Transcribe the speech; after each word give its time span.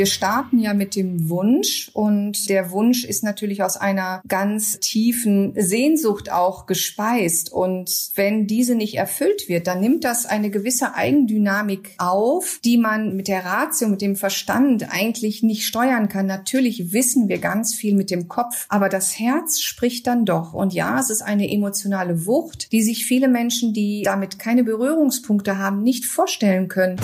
Wir 0.00 0.06
starten 0.06 0.58
ja 0.58 0.72
mit 0.72 0.96
dem 0.96 1.28
Wunsch 1.28 1.90
und 1.92 2.48
der 2.48 2.70
Wunsch 2.70 3.04
ist 3.04 3.22
natürlich 3.22 3.62
aus 3.62 3.76
einer 3.76 4.22
ganz 4.26 4.80
tiefen 4.80 5.52
Sehnsucht 5.54 6.32
auch 6.32 6.64
gespeist. 6.64 7.52
Und 7.52 8.10
wenn 8.14 8.46
diese 8.46 8.74
nicht 8.74 8.94
erfüllt 8.94 9.50
wird, 9.50 9.66
dann 9.66 9.80
nimmt 9.80 10.04
das 10.04 10.24
eine 10.24 10.48
gewisse 10.48 10.94
Eigendynamik 10.94 11.90
auf, 11.98 12.60
die 12.64 12.78
man 12.78 13.14
mit 13.14 13.28
der 13.28 13.44
Ratio, 13.44 13.88
mit 13.88 14.00
dem 14.00 14.16
Verstand 14.16 14.90
eigentlich 14.90 15.42
nicht 15.42 15.66
steuern 15.66 16.08
kann. 16.08 16.24
Natürlich 16.24 16.94
wissen 16.94 17.28
wir 17.28 17.36
ganz 17.36 17.74
viel 17.74 17.94
mit 17.94 18.10
dem 18.10 18.26
Kopf, 18.26 18.64
aber 18.70 18.88
das 18.88 19.18
Herz 19.18 19.60
spricht 19.60 20.06
dann 20.06 20.24
doch. 20.24 20.54
Und 20.54 20.72
ja, 20.72 20.98
es 20.98 21.10
ist 21.10 21.20
eine 21.20 21.52
emotionale 21.52 22.24
Wucht, 22.24 22.72
die 22.72 22.80
sich 22.80 23.04
viele 23.04 23.28
Menschen, 23.28 23.74
die 23.74 24.00
damit 24.02 24.38
keine 24.38 24.64
Berührungspunkte 24.64 25.58
haben, 25.58 25.82
nicht 25.82 26.06
vorstellen 26.06 26.68
können. 26.68 26.98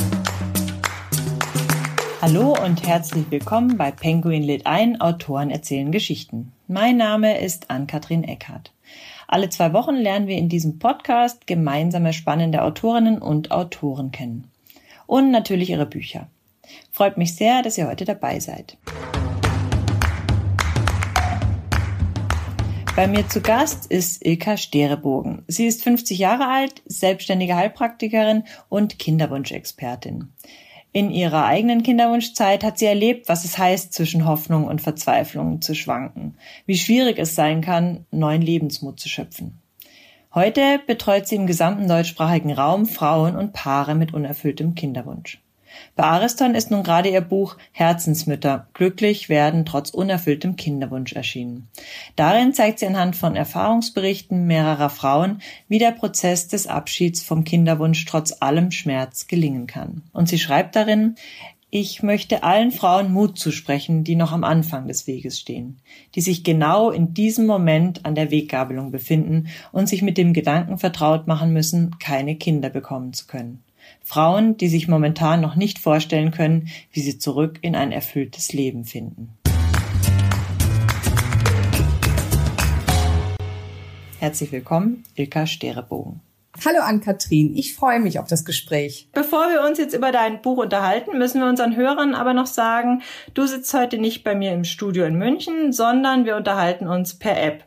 Hallo 2.28 2.56
und 2.60 2.84
herzlich 2.84 3.30
willkommen 3.30 3.76
bei 3.76 3.92
Penguin 3.92 4.42
Lit 4.42 4.66
ein, 4.66 5.00
Autoren 5.00 5.48
erzählen 5.48 5.92
Geschichten. 5.92 6.50
Mein 6.66 6.96
Name 6.96 7.38
ist 7.38 7.70
Ann-Kathrin 7.70 8.24
Eckhardt. 8.24 8.72
Alle 9.28 9.48
zwei 9.48 9.72
Wochen 9.72 9.94
lernen 9.94 10.26
wir 10.26 10.36
in 10.36 10.48
diesem 10.48 10.80
Podcast 10.80 11.46
gemeinsame 11.46 12.12
spannende 12.12 12.62
Autorinnen 12.62 13.22
und 13.22 13.52
Autoren 13.52 14.10
kennen. 14.10 14.50
Und 15.06 15.30
natürlich 15.30 15.70
ihre 15.70 15.86
Bücher. 15.86 16.26
Freut 16.90 17.16
mich 17.16 17.36
sehr, 17.36 17.62
dass 17.62 17.78
ihr 17.78 17.86
heute 17.86 18.04
dabei 18.04 18.40
seid. 18.40 18.76
Bei 22.96 23.06
mir 23.06 23.28
zu 23.28 23.40
Gast 23.40 23.86
ist 23.86 24.26
Ilka 24.26 24.56
Sterebogen. 24.56 25.44
Sie 25.46 25.68
ist 25.68 25.84
50 25.84 26.18
Jahre 26.18 26.48
alt, 26.48 26.82
selbstständige 26.86 27.54
Heilpraktikerin 27.54 28.42
und 28.68 28.98
Kinderwunschexpertin. 28.98 30.32
In 30.96 31.10
ihrer 31.10 31.44
eigenen 31.44 31.82
Kinderwunschzeit 31.82 32.64
hat 32.64 32.78
sie 32.78 32.86
erlebt, 32.86 33.28
was 33.28 33.44
es 33.44 33.58
heißt, 33.58 33.92
zwischen 33.92 34.24
Hoffnung 34.24 34.64
und 34.64 34.80
Verzweiflung 34.80 35.60
zu 35.60 35.74
schwanken, 35.74 36.38
wie 36.64 36.78
schwierig 36.78 37.18
es 37.18 37.34
sein 37.34 37.60
kann, 37.60 38.06
neuen 38.10 38.40
Lebensmut 38.40 38.98
zu 38.98 39.10
schöpfen. 39.10 39.60
Heute 40.34 40.80
betreut 40.86 41.28
sie 41.28 41.36
im 41.36 41.46
gesamten 41.46 41.86
deutschsprachigen 41.86 42.50
Raum 42.50 42.86
Frauen 42.86 43.36
und 43.36 43.52
Paare 43.52 43.94
mit 43.94 44.14
unerfülltem 44.14 44.74
Kinderwunsch. 44.74 45.42
Bei 45.94 46.04
Ariston 46.04 46.54
ist 46.54 46.70
nun 46.70 46.82
gerade 46.82 47.08
ihr 47.08 47.20
Buch 47.20 47.56
Herzensmütter 47.72 48.68
glücklich 48.74 49.28
werden 49.28 49.64
trotz 49.64 49.90
unerfülltem 49.90 50.56
Kinderwunsch 50.56 51.12
erschienen. 51.12 51.68
Darin 52.16 52.52
zeigt 52.54 52.78
sie 52.78 52.86
anhand 52.86 53.16
von 53.16 53.36
Erfahrungsberichten 53.36 54.46
mehrerer 54.46 54.90
Frauen, 54.90 55.40
wie 55.68 55.78
der 55.78 55.92
Prozess 55.92 56.48
des 56.48 56.66
Abschieds 56.66 57.22
vom 57.22 57.44
Kinderwunsch 57.44 58.04
trotz 58.04 58.36
allem 58.40 58.70
Schmerz 58.70 59.26
gelingen 59.26 59.66
kann. 59.66 60.02
Und 60.12 60.28
sie 60.28 60.38
schreibt 60.38 60.76
darin, 60.76 61.16
ich 61.70 62.02
möchte 62.02 62.44
allen 62.44 62.70
Frauen 62.70 63.12
Mut 63.12 63.38
zusprechen, 63.38 64.04
die 64.04 64.14
noch 64.14 64.32
am 64.32 64.44
Anfang 64.44 64.86
des 64.86 65.06
Weges 65.08 65.38
stehen, 65.38 65.80
die 66.14 66.20
sich 66.20 66.44
genau 66.44 66.90
in 66.90 67.12
diesem 67.12 67.44
Moment 67.44 68.06
an 68.06 68.14
der 68.14 68.30
Weggabelung 68.30 68.92
befinden 68.92 69.48
und 69.72 69.88
sich 69.88 70.00
mit 70.00 70.16
dem 70.16 70.32
Gedanken 70.32 70.78
vertraut 70.78 71.26
machen 71.26 71.52
müssen, 71.52 71.98
keine 71.98 72.36
Kinder 72.36 72.70
bekommen 72.70 73.12
zu 73.12 73.26
können. 73.26 73.62
Frauen, 74.06 74.56
die 74.56 74.68
sich 74.68 74.86
momentan 74.86 75.40
noch 75.40 75.56
nicht 75.56 75.80
vorstellen 75.80 76.30
können, 76.30 76.68
wie 76.92 77.00
sie 77.00 77.18
zurück 77.18 77.58
in 77.62 77.74
ein 77.74 77.90
erfülltes 77.90 78.52
Leben 78.52 78.84
finden. 78.84 79.36
Herzlich 84.20 84.52
willkommen, 84.52 85.02
Ilka 85.16 85.46
Sterebogen. 85.46 86.20
Hallo 86.64 86.78
Ann-Kathrin, 86.82 87.56
ich 87.56 87.74
freue 87.74 87.98
mich 87.98 88.20
auf 88.20 88.28
das 88.28 88.44
Gespräch. 88.44 89.08
Bevor 89.12 89.48
wir 89.50 89.66
uns 89.68 89.76
jetzt 89.78 89.92
über 89.92 90.12
dein 90.12 90.40
Buch 90.40 90.58
unterhalten, 90.58 91.18
müssen 91.18 91.40
wir 91.40 91.48
unseren 91.48 91.74
Hörern 91.74 92.14
aber 92.14 92.32
noch 92.32 92.46
sagen, 92.46 93.02
du 93.34 93.44
sitzt 93.44 93.74
heute 93.74 93.98
nicht 93.98 94.22
bei 94.22 94.36
mir 94.36 94.52
im 94.52 94.62
Studio 94.62 95.04
in 95.04 95.18
München, 95.18 95.72
sondern 95.72 96.24
wir 96.24 96.36
unterhalten 96.36 96.86
uns 96.86 97.18
per 97.18 97.42
App. 97.42 97.64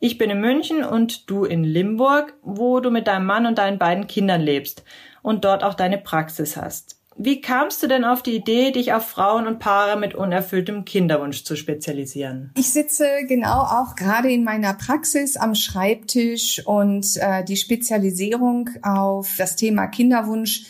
Ich 0.00 0.16
bin 0.16 0.30
in 0.30 0.40
München 0.40 0.84
und 0.84 1.30
du 1.30 1.44
in 1.44 1.62
Limburg, 1.62 2.34
wo 2.42 2.80
du 2.80 2.90
mit 2.90 3.06
deinem 3.06 3.26
Mann 3.26 3.44
und 3.44 3.58
deinen 3.58 3.78
beiden 3.78 4.06
Kindern 4.06 4.40
lebst 4.40 4.82
und 5.22 5.44
dort 5.44 5.64
auch 5.64 5.74
deine 5.74 5.98
Praxis 5.98 6.56
hast. 6.56 6.96
Wie 7.16 7.40
kamst 7.40 7.82
du 7.82 7.88
denn 7.88 8.04
auf 8.04 8.22
die 8.22 8.34
Idee, 8.36 8.70
dich 8.70 8.94
auf 8.94 9.06
Frauen 9.06 9.46
und 9.46 9.58
Paare 9.58 9.98
mit 9.98 10.14
unerfülltem 10.14 10.84
Kinderwunsch 10.84 11.44
zu 11.44 11.56
spezialisieren? 11.56 12.52
Ich 12.56 12.72
sitze 12.72 13.06
genau 13.28 13.62
auch 13.62 13.96
gerade 13.96 14.30
in 14.30 14.44
meiner 14.44 14.72
Praxis 14.74 15.36
am 15.36 15.54
Schreibtisch 15.54 16.66
und 16.66 17.06
äh, 17.16 17.44
die 17.44 17.56
Spezialisierung 17.56 18.70
auf 18.82 19.34
das 19.36 19.56
Thema 19.56 19.88
Kinderwunsch 19.88 20.64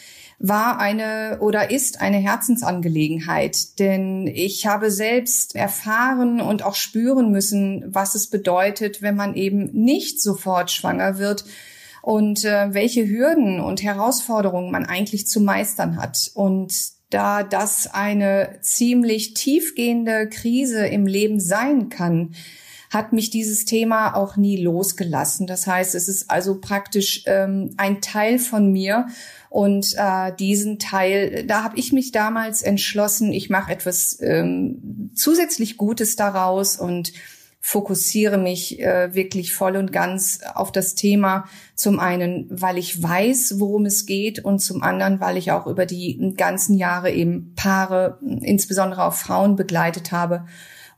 war 0.44 0.80
eine 0.80 1.38
oder 1.40 1.70
ist 1.70 2.00
eine 2.00 2.16
Herzensangelegenheit, 2.16 3.78
denn 3.78 4.26
ich 4.26 4.66
habe 4.66 4.90
selbst 4.90 5.54
erfahren 5.54 6.40
und 6.40 6.64
auch 6.64 6.74
spüren 6.74 7.30
müssen, 7.30 7.84
was 7.86 8.16
es 8.16 8.28
bedeutet, 8.28 9.02
wenn 9.02 9.14
man 9.14 9.34
eben 9.34 9.70
nicht 9.72 10.20
sofort 10.20 10.72
schwanger 10.72 11.18
wird 11.18 11.44
und 12.02 12.44
äh, 12.44 12.74
welche 12.74 13.08
Hürden 13.08 13.60
und 13.60 13.82
Herausforderungen 13.82 14.70
man 14.70 14.84
eigentlich 14.84 15.26
zu 15.26 15.40
meistern 15.40 15.96
hat. 15.96 16.30
Und 16.34 16.74
da 17.10 17.42
das 17.42 17.86
eine 17.92 18.58
ziemlich 18.60 19.34
tiefgehende 19.34 20.28
Krise 20.28 20.86
im 20.86 21.06
Leben 21.06 21.40
sein 21.40 21.88
kann, 21.88 22.34
hat 22.90 23.12
mich 23.12 23.30
dieses 23.30 23.64
Thema 23.64 24.14
auch 24.14 24.36
nie 24.36 24.62
losgelassen. 24.62 25.46
Das 25.46 25.66
heißt, 25.66 25.94
es 25.94 26.08
ist 26.08 26.30
also 26.30 26.60
praktisch 26.60 27.22
ähm, 27.26 27.72
ein 27.78 28.02
Teil 28.02 28.38
von 28.38 28.70
mir. 28.70 29.06
Und 29.48 29.94
äh, 29.96 30.32
diesen 30.38 30.78
Teil, 30.78 31.44
da 31.46 31.62
habe 31.62 31.78
ich 31.78 31.92
mich 31.92 32.12
damals 32.12 32.62
entschlossen, 32.62 33.32
ich 33.32 33.48
mache 33.48 33.72
etwas 33.72 34.18
ähm, 34.20 35.10
zusätzlich 35.14 35.76
Gutes 35.76 36.16
daraus 36.16 36.76
und 36.76 37.12
fokussiere 37.64 38.38
mich 38.38 38.80
äh, 38.80 39.14
wirklich 39.14 39.54
voll 39.54 39.76
und 39.76 39.92
ganz 39.92 40.40
auf 40.54 40.72
das 40.72 40.96
Thema. 40.96 41.44
Zum 41.76 42.00
einen, 42.00 42.48
weil 42.50 42.76
ich 42.76 43.00
weiß, 43.00 43.54
worum 43.58 43.86
es 43.86 44.04
geht 44.04 44.44
und 44.44 44.58
zum 44.58 44.82
anderen, 44.82 45.20
weil 45.20 45.36
ich 45.36 45.52
auch 45.52 45.68
über 45.68 45.86
die 45.86 46.34
ganzen 46.36 46.76
Jahre 46.76 47.12
eben 47.12 47.54
Paare, 47.54 48.18
insbesondere 48.20 49.04
auch 49.04 49.14
Frauen 49.14 49.54
begleitet 49.54 50.10
habe 50.10 50.44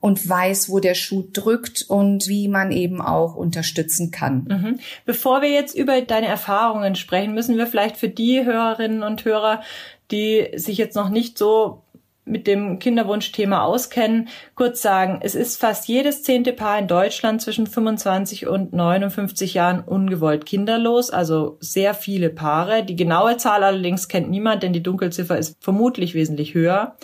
und 0.01 0.27
weiß, 0.27 0.71
wo 0.71 0.81
der 0.81 0.95
Schuh 0.95 1.29
drückt 1.33 1.83
und 1.83 2.29
wie 2.29 2.49
man 2.49 2.73
eben 2.73 3.03
auch 3.03 3.35
unterstützen 3.35 4.11
kann. 4.11 4.45
Mhm. 4.49 4.81
Bevor 5.05 5.43
wir 5.43 5.51
jetzt 5.51 5.77
über 5.77 6.01
deine 6.01 6.29
Erfahrungen 6.29 6.97
sprechen, 6.97 7.35
müssen 7.35 7.59
wir 7.59 7.67
vielleicht 7.67 7.99
für 7.99 8.09
die 8.09 8.43
Hörerinnen 8.43 9.03
und 9.03 9.27
Hörer, 9.27 9.63
die 10.11 10.49
sich 10.57 10.79
jetzt 10.79 10.97
noch 10.97 11.11
nicht 11.11 11.37
so 11.37 11.84
mit 12.25 12.47
dem 12.47 12.79
Kinderwunschthema 12.79 13.63
auskennen, 13.63 14.29
kurz 14.55 14.81
sagen, 14.81 15.19
es 15.23 15.35
ist 15.35 15.61
fast 15.61 15.89
jedes 15.89 16.23
zehnte 16.23 16.53
Paar 16.53 16.79
in 16.79 16.89
Deutschland 16.89 17.43
zwischen 17.43 17.67
25 17.67 18.47
und 18.47 18.73
59 18.73 19.55
Jahren 19.55 19.81
ungewollt 19.81 20.47
kinderlos, 20.47 21.11
also 21.11 21.59
sehr 21.61 21.95
viele 21.95 22.31
Paare. 22.31 22.85
Die 22.85 22.97
genaue 22.97 23.37
Zahl 23.37 23.63
allerdings 23.63 24.09
kennt 24.09 24.31
niemand, 24.31 24.63
denn 24.63 24.73
die 24.73 24.83
Dunkelziffer 24.83 25.39
ist 25.39 25.57
vermutlich 25.61 26.15
wesentlich 26.15 26.55
höher. 26.55 26.97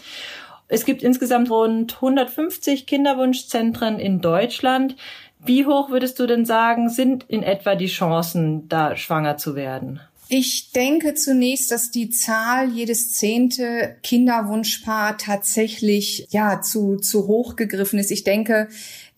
Es 0.68 0.84
gibt 0.84 1.02
insgesamt 1.02 1.50
rund 1.50 1.96
150 1.96 2.86
Kinderwunschzentren 2.86 3.98
in 3.98 4.20
Deutschland. 4.20 4.96
Wie 5.44 5.66
hoch 5.66 5.90
würdest 5.90 6.18
du 6.20 6.26
denn 6.26 6.44
sagen, 6.46 6.88
sind 6.88 7.24
in 7.24 7.42
etwa 7.42 7.74
die 7.74 7.86
Chancen, 7.86 8.68
da 8.68 8.94
schwanger 8.96 9.36
zu 9.36 9.56
werden? 9.56 10.00
Ich 10.32 10.70
denke 10.70 11.14
zunächst, 11.14 11.72
dass 11.72 11.90
die 11.90 12.08
Zahl 12.08 12.70
jedes 12.70 13.14
zehnte 13.14 13.96
Kinderwunschpaar 14.04 15.18
tatsächlich 15.18 16.28
ja 16.30 16.62
zu 16.62 16.98
zu 16.98 17.26
hoch 17.26 17.56
gegriffen 17.56 17.98
ist. 17.98 18.12
Ich 18.12 18.22
denke, 18.22 18.68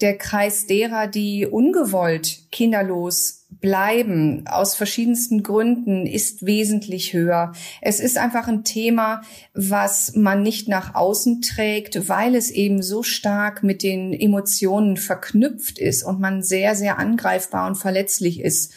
der 0.00 0.16
Kreis 0.16 0.66
derer, 0.66 1.08
die 1.08 1.46
ungewollt 1.46 2.50
kinderlos 2.50 3.44
bleiben, 3.50 4.46
aus 4.46 4.74
verschiedensten 4.74 5.42
Gründen, 5.42 6.06
ist 6.06 6.46
wesentlich 6.46 7.12
höher. 7.12 7.52
Es 7.82 8.00
ist 8.00 8.16
einfach 8.16 8.48
ein 8.48 8.64
Thema, 8.64 9.20
was 9.52 10.16
man 10.16 10.42
nicht 10.42 10.66
nach 10.66 10.94
außen 10.94 11.42
trägt, 11.42 12.08
weil 12.08 12.34
es 12.34 12.50
eben 12.50 12.82
so 12.82 13.02
stark 13.02 13.62
mit 13.62 13.82
den 13.82 14.14
Emotionen 14.14 14.96
verknüpft 14.96 15.78
ist 15.78 16.04
und 16.04 16.20
man 16.20 16.42
sehr, 16.42 16.74
sehr 16.74 16.98
angreifbar 16.98 17.66
und 17.66 17.74
verletzlich 17.74 18.40
ist. 18.40 18.72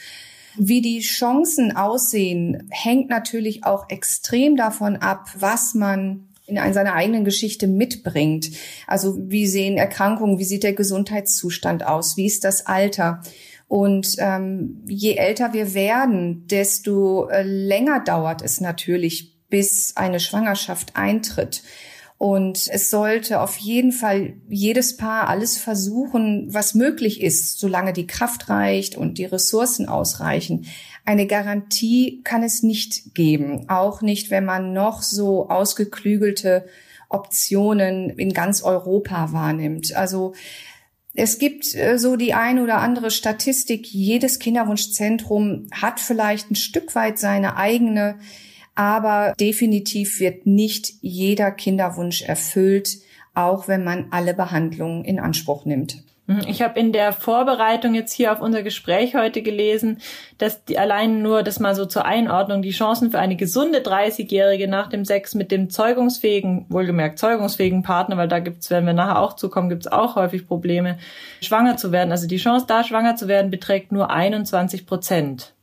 Wie 0.57 0.81
die 0.81 0.99
Chancen 0.99 1.75
aussehen, 1.75 2.67
hängt 2.69 3.09
natürlich 3.09 3.65
auch 3.65 3.89
extrem 3.89 4.55
davon 4.55 4.97
ab, 4.97 5.29
was 5.37 5.73
man 5.73 6.27
in 6.47 6.57
seiner 6.73 6.93
eigenen 6.93 7.25
Geschichte 7.25 7.67
mitbringt. 7.67 8.51
Also 8.87 9.17
wie 9.19 9.47
sehen 9.47 9.77
Erkrankungen, 9.77 10.37
wie 10.37 10.43
sieht 10.43 10.63
der 10.63 10.73
Gesundheitszustand 10.73 11.85
aus, 11.85 12.17
wie 12.17 12.25
ist 12.25 12.43
das 12.43 12.65
Alter? 12.65 13.21
Und 13.67 14.15
ähm, 14.19 14.83
je 14.87 15.15
älter 15.15 15.53
wir 15.53 15.73
werden, 15.73 16.45
desto 16.47 17.27
äh, 17.29 17.41
länger 17.41 17.99
dauert 17.99 18.43
es 18.43 18.61
natürlich, 18.61 19.35
bis 19.49 19.97
eine 19.97 20.19
Schwangerschaft 20.19 20.95
eintritt. 20.95 21.63
Und 22.17 22.69
es 22.71 22.89
sollte 22.89 23.41
auf 23.41 23.57
jeden 23.57 23.91
Fall 23.91 24.33
jedes 24.47 24.95
Paar 24.95 25.27
alles 25.27 25.57
versuchen, 25.57 26.47
was 26.53 26.73
möglich 26.73 27.21
ist, 27.21 27.59
solange 27.59 27.91
die 27.91 28.07
Kraft 28.07 28.47
reicht 28.49 28.95
und 28.95 29.17
die 29.17 29.25
Ressourcen 29.25 29.89
ausreichen. 29.89 30.65
Eine 31.03 31.27
Garantie 31.27 32.21
kann 32.23 32.41
es 32.41 32.63
nicht 32.63 33.13
geben, 33.15 33.69
auch 33.69 34.01
nicht, 34.01 34.31
wenn 34.31 34.45
man 34.45 34.73
noch 34.73 35.01
so 35.01 35.49
ausgeklügelte 35.49 36.65
Optionen 37.09 38.09
in 38.11 38.33
ganz 38.33 38.63
Europa 38.63 39.31
wahrnimmt. 39.33 39.95
Also 39.95 40.33
es 41.13 41.37
gibt 41.37 41.75
äh, 41.75 41.97
so 41.97 42.15
die 42.15 42.33
ein 42.33 42.59
oder 42.59 42.79
andere 42.79 43.11
Statistik. 43.11 43.87
Jedes 43.93 44.39
Kinderwunschzentrum 44.39 45.67
hat 45.71 45.99
vielleicht 45.99 46.51
ein 46.51 46.55
Stück 46.55 46.95
weit 46.95 47.19
seine 47.19 47.57
eigene 47.57 48.19
aber 48.75 49.33
definitiv 49.39 50.19
wird 50.19 50.45
nicht 50.45 50.93
jeder 51.01 51.51
Kinderwunsch 51.51 52.21
erfüllt, 52.21 52.97
auch 53.33 53.67
wenn 53.67 53.83
man 53.83 54.07
alle 54.11 54.33
Behandlungen 54.33 55.03
in 55.03 55.19
Anspruch 55.19 55.65
nimmt. 55.65 56.03
Mhm. 56.27 56.41
Ich 56.47 56.61
habe 56.61 56.79
in 56.79 56.91
der 56.91 57.13
Vorbereitung 57.13 57.93
jetzt 57.93 58.11
hier 58.11 58.31
auf 58.31 58.41
unser 58.41 58.63
Gespräch 58.63 59.15
heute 59.15 59.41
gelesen, 59.41 59.99
dass 60.37 60.65
die 60.65 60.79
allein 60.79 61.21
nur 61.21 61.43
das 61.43 61.59
mal 61.59 61.75
so 61.75 61.85
zur 61.85 62.05
Einordnung 62.05 62.61
die 62.61 62.71
Chancen 62.71 63.11
für 63.11 63.19
eine 63.19 63.35
gesunde 63.35 63.79
30-Jährige 63.79 64.67
nach 64.67 64.89
dem 64.89 65.05
Sex 65.05 65.35
mit 65.35 65.51
dem 65.51 65.69
zeugungsfähigen, 65.69 66.65
wohlgemerkt 66.69 67.19
zeugungsfähigen 67.19 67.83
Partner, 67.83 68.17
weil 68.17 68.27
da 68.27 68.39
gibt's, 68.39 68.71
wenn 68.71 68.85
wir 68.85 68.93
nachher 68.93 69.21
auch 69.21 69.35
zukommen, 69.35 69.69
gibt's 69.69 69.87
auch 69.87 70.15
häufig 70.15 70.47
Probleme, 70.47 70.97
schwanger 71.41 71.77
zu 71.77 71.91
werden. 71.91 72.11
Also 72.11 72.27
die 72.27 72.37
Chance 72.37 72.65
da 72.67 72.83
schwanger 72.83 73.15
zu 73.15 73.27
werden 73.27 73.51
beträgt 73.51 73.91
nur 73.91 74.09
21 74.09 74.87
Prozent. 74.87 75.54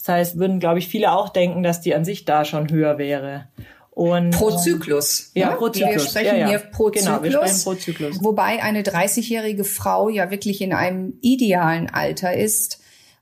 Das 0.00 0.08
heißt, 0.08 0.38
würden, 0.38 0.60
glaube 0.60 0.78
ich, 0.78 0.88
viele 0.88 1.12
auch 1.12 1.28
denken, 1.28 1.62
dass 1.62 1.80
die 1.80 1.94
an 1.94 2.04
sich 2.04 2.24
da 2.24 2.44
schon 2.44 2.70
höher 2.70 2.98
wäre. 2.98 3.48
Und, 3.90 4.30
pro 4.30 4.50
Zyklus. 4.50 5.30
Ja, 5.34 5.50
ne? 5.50 5.56
pro 5.56 5.68
Zyklus. 5.68 5.92
Wir 5.92 6.00
sprechen 6.00 6.26
ja, 6.26 6.36
ja. 6.36 6.48
hier 6.48 6.58
pro, 6.58 6.90
genau, 6.90 7.16
Zyklus, 7.16 7.22
wir 7.22 7.32
sprechen 7.32 7.64
pro 7.64 7.74
Zyklus. 7.74 8.24
Wobei 8.24 8.62
eine 8.62 8.82
30-jährige 8.82 9.64
Frau 9.64 10.08
ja 10.08 10.30
wirklich 10.30 10.62
in 10.62 10.72
einem 10.72 11.18
idealen 11.20 11.90
Alter 11.90 12.34
ist 12.34 12.80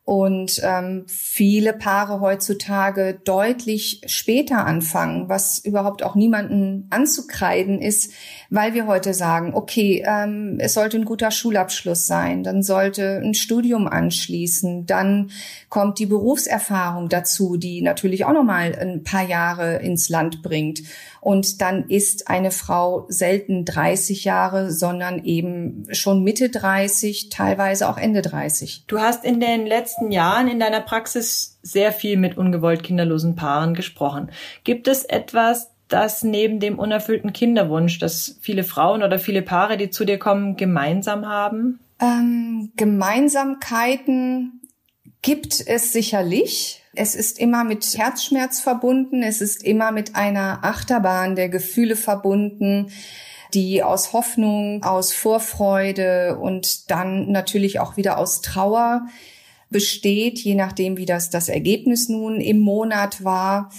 und 0.08 0.62
ähm, 0.62 1.04
viele 1.06 1.74
Paare 1.74 2.20
heutzutage 2.20 3.20
deutlich 3.24 4.00
später 4.06 4.64
anfangen, 4.64 5.28
was 5.28 5.58
überhaupt 5.58 6.02
auch 6.02 6.14
niemanden 6.14 6.86
anzukreiden 6.88 7.82
ist, 7.82 8.12
weil 8.50 8.72
wir 8.72 8.86
heute 8.86 9.12
sagen, 9.12 9.52
okay, 9.54 10.02
ähm, 10.06 10.56
es 10.58 10.74
sollte 10.74 10.96
ein 10.96 11.04
guter 11.04 11.30
Schulabschluss 11.30 12.06
sein, 12.06 12.42
dann 12.42 12.62
sollte 12.62 13.20
ein 13.22 13.34
Studium 13.34 13.86
anschließen, 13.86 14.86
dann 14.86 15.30
kommt 15.68 15.98
die 15.98 16.06
Berufserfahrung 16.06 17.08
dazu, 17.08 17.56
die 17.56 17.82
natürlich 17.82 18.24
auch 18.24 18.32
noch 18.32 18.44
mal 18.44 18.74
ein 18.74 19.02
paar 19.02 19.26
Jahre 19.26 19.76
ins 19.76 20.08
Land 20.08 20.42
bringt. 20.42 20.80
Und 21.20 21.60
dann 21.60 21.88
ist 21.88 22.28
eine 22.28 22.50
Frau 22.50 23.04
selten 23.08 23.64
30 23.64 24.24
Jahre, 24.24 24.70
sondern 24.70 25.24
eben 25.24 25.86
schon 25.90 26.22
Mitte 26.22 26.48
30, 26.48 27.28
teilweise 27.28 27.88
auch 27.88 27.98
Ende 27.98 28.22
30. 28.22 28.84
Du 28.86 29.00
hast 29.00 29.24
in 29.24 29.40
den 29.40 29.66
letzten 29.66 30.10
Jahren 30.10 30.48
in 30.48 30.60
deiner 30.60 30.80
Praxis 30.80 31.58
sehr 31.62 31.92
viel 31.92 32.16
mit 32.16 32.38
ungewollt 32.38 32.82
kinderlosen 32.82 33.36
Paaren 33.36 33.74
gesprochen. 33.74 34.30
Gibt 34.64 34.88
es 34.88 35.04
etwas, 35.04 35.70
das 35.88 36.22
neben 36.22 36.60
dem 36.60 36.78
unerfüllten 36.78 37.32
Kinderwunsch, 37.32 37.98
das 37.98 38.38
viele 38.40 38.64
Frauen 38.64 39.02
oder 39.02 39.18
viele 39.18 39.42
Paare, 39.42 39.76
die 39.76 39.90
zu 39.90 40.04
dir 40.04 40.18
kommen, 40.18 40.56
gemeinsam 40.56 41.26
haben? 41.26 41.80
Ähm, 42.00 42.72
Gemeinsamkeiten 42.76 44.60
gibt 45.22 45.66
es 45.66 45.92
sicherlich. 45.92 46.82
Es 46.94 47.14
ist 47.14 47.38
immer 47.38 47.64
mit 47.64 47.84
Herzschmerz 47.96 48.60
verbunden. 48.60 49.22
Es 49.22 49.40
ist 49.40 49.64
immer 49.64 49.92
mit 49.92 50.14
einer 50.14 50.60
Achterbahn 50.62 51.36
der 51.36 51.48
Gefühle 51.48 51.96
verbunden, 51.96 52.90
die 53.54 53.82
aus 53.82 54.12
Hoffnung, 54.12 54.82
aus 54.84 55.12
Vorfreude 55.12 56.38
und 56.38 56.90
dann 56.90 57.30
natürlich 57.32 57.80
auch 57.80 57.96
wieder 57.96 58.18
aus 58.18 58.42
Trauer 58.42 59.06
besteht, 59.70 60.38
je 60.38 60.54
nachdem, 60.54 60.96
wie 60.96 61.06
das 61.06 61.30
das 61.30 61.48
Ergebnis 61.48 62.08
nun 62.08 62.40
im 62.40 62.58
Monat 62.58 63.24
war. 63.24 63.70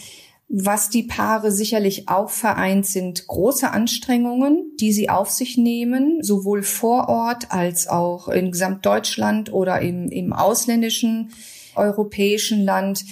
Was 0.51 0.89
die 0.89 1.03
Paare 1.03 1.51
sicherlich 1.51 2.09
auch 2.09 2.31
vereint, 2.31 2.87
sind 2.87 3.27
große 3.27 3.69
Anstrengungen, 3.69 4.71
die 4.79 4.91
sie 4.91 5.07
auf 5.07 5.29
sich 5.29 5.57
nehmen, 5.57 6.23
sowohl 6.23 6.63
vor 6.63 7.07
Ort 7.07 7.51
als 7.51 7.87
auch 7.87 8.27
in 8.29 8.51
Gesamtdeutschland 8.51 9.53
oder 9.53 9.79
im, 9.79 10.09
im 10.09 10.33
ausländischen 10.33 11.29
europäischen 11.75 12.65
Land. 12.65 13.05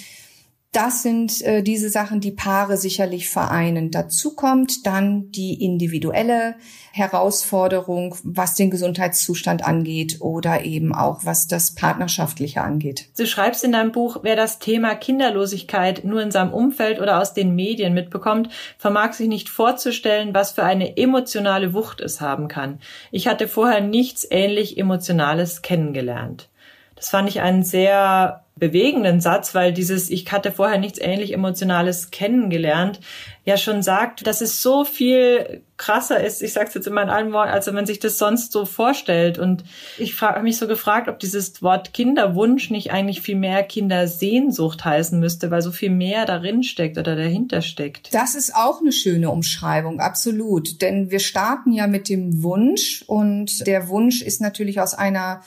Das 0.72 1.02
sind 1.02 1.40
äh, 1.42 1.62
diese 1.62 1.88
Sachen, 1.88 2.20
die 2.20 2.30
Paare 2.30 2.76
sicherlich 2.76 3.30
vereinen. 3.30 3.90
Dazu 3.90 4.34
kommt 4.34 4.86
dann 4.86 5.30
die 5.30 5.64
individuelle 5.64 6.56
Herausforderung, 6.92 8.14
was 8.22 8.54
den 8.54 8.70
Gesundheitszustand 8.70 9.66
angeht 9.66 10.18
oder 10.20 10.64
eben 10.64 10.94
auch 10.94 11.24
was 11.24 11.46
das 11.46 11.74
Partnerschaftliche 11.74 12.60
angeht. 12.60 13.08
Du 13.16 13.26
schreibst 13.26 13.64
in 13.64 13.72
deinem 13.72 13.92
Buch, 13.92 14.18
wer 14.22 14.36
das 14.36 14.58
Thema 14.58 14.94
Kinderlosigkeit 14.94 16.04
nur 16.04 16.20
in 16.20 16.30
seinem 16.30 16.52
Umfeld 16.52 17.00
oder 17.00 17.18
aus 17.18 17.32
den 17.32 17.54
Medien 17.54 17.94
mitbekommt, 17.94 18.50
vermag 18.76 19.14
sich 19.14 19.28
nicht 19.28 19.48
vorzustellen, 19.48 20.34
was 20.34 20.52
für 20.52 20.64
eine 20.64 20.98
emotionale 20.98 21.72
Wucht 21.72 22.02
es 22.02 22.20
haben 22.20 22.46
kann. 22.46 22.78
Ich 23.10 23.26
hatte 23.26 23.48
vorher 23.48 23.80
nichts 23.80 24.26
ähnlich 24.30 24.76
Emotionales 24.76 25.62
kennengelernt. 25.62 26.50
Das 26.94 27.08
fand 27.08 27.28
ich 27.28 27.40
einen 27.40 27.62
sehr 27.62 28.44
bewegenden 28.58 29.20
Satz, 29.20 29.54
weil 29.54 29.72
dieses 29.72 30.10
Ich 30.10 30.30
hatte 30.30 30.52
vorher 30.52 30.78
nichts 30.78 31.00
ähnlich 31.00 31.32
Emotionales 31.32 32.10
kennengelernt, 32.10 33.00
ja 33.48 33.56
schon 33.56 33.82
sagt, 33.82 34.26
dass 34.26 34.42
es 34.42 34.62
so 34.62 34.84
viel 34.84 35.62
krasser 35.78 36.22
ist, 36.22 36.42
ich 36.42 36.52
sage 36.52 36.68
es 36.68 36.74
jetzt 36.74 36.86
in 36.86 36.92
meinen 36.92 37.08
allen 37.08 37.32
Worten, 37.32 37.50
als 37.50 37.66
wenn 37.66 37.74
man 37.74 37.86
sich 37.86 37.98
das 37.98 38.18
sonst 38.18 38.52
so 38.52 38.66
vorstellt. 38.66 39.38
Und 39.38 39.64
ich 39.96 40.20
habe 40.20 40.42
mich 40.42 40.58
so 40.58 40.66
gefragt, 40.66 41.08
ob 41.08 41.18
dieses 41.18 41.62
Wort 41.62 41.94
Kinderwunsch 41.94 42.70
nicht 42.70 42.92
eigentlich 42.92 43.22
viel 43.22 43.36
mehr 43.36 43.62
Kindersehnsucht 43.62 44.84
heißen 44.84 45.18
müsste, 45.18 45.50
weil 45.50 45.62
so 45.62 45.72
viel 45.72 45.90
mehr 45.90 46.26
darin 46.26 46.62
steckt 46.62 46.98
oder 46.98 47.16
dahinter 47.16 47.62
steckt. 47.62 48.12
Das 48.12 48.34
ist 48.34 48.54
auch 48.54 48.80
eine 48.80 48.92
schöne 48.92 49.30
Umschreibung, 49.30 50.00
absolut. 50.00 50.82
Denn 50.82 51.10
wir 51.10 51.20
starten 51.20 51.72
ja 51.72 51.86
mit 51.86 52.08
dem 52.08 52.42
Wunsch 52.42 53.02
und 53.06 53.66
der 53.66 53.88
Wunsch 53.88 54.20
ist 54.20 54.40
natürlich 54.42 54.80
aus 54.80 54.94
einer 54.94 55.42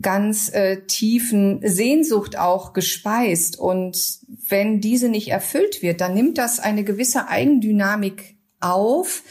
ganz 0.00 0.52
äh, 0.52 0.82
tiefen 0.86 1.60
Sehnsucht 1.62 2.38
auch 2.38 2.72
gespeist. 2.72 3.58
Und 3.58 4.18
wenn 4.48 4.80
diese 4.80 5.08
nicht 5.08 5.28
erfüllt 5.28 5.82
wird, 5.82 6.00
dann 6.00 6.14
nimmt 6.14 6.38
das 6.38 6.58
eine 6.60 6.84
gewisse 6.84 7.28
Eigendynamik 7.28 8.36
auf, 8.60 9.22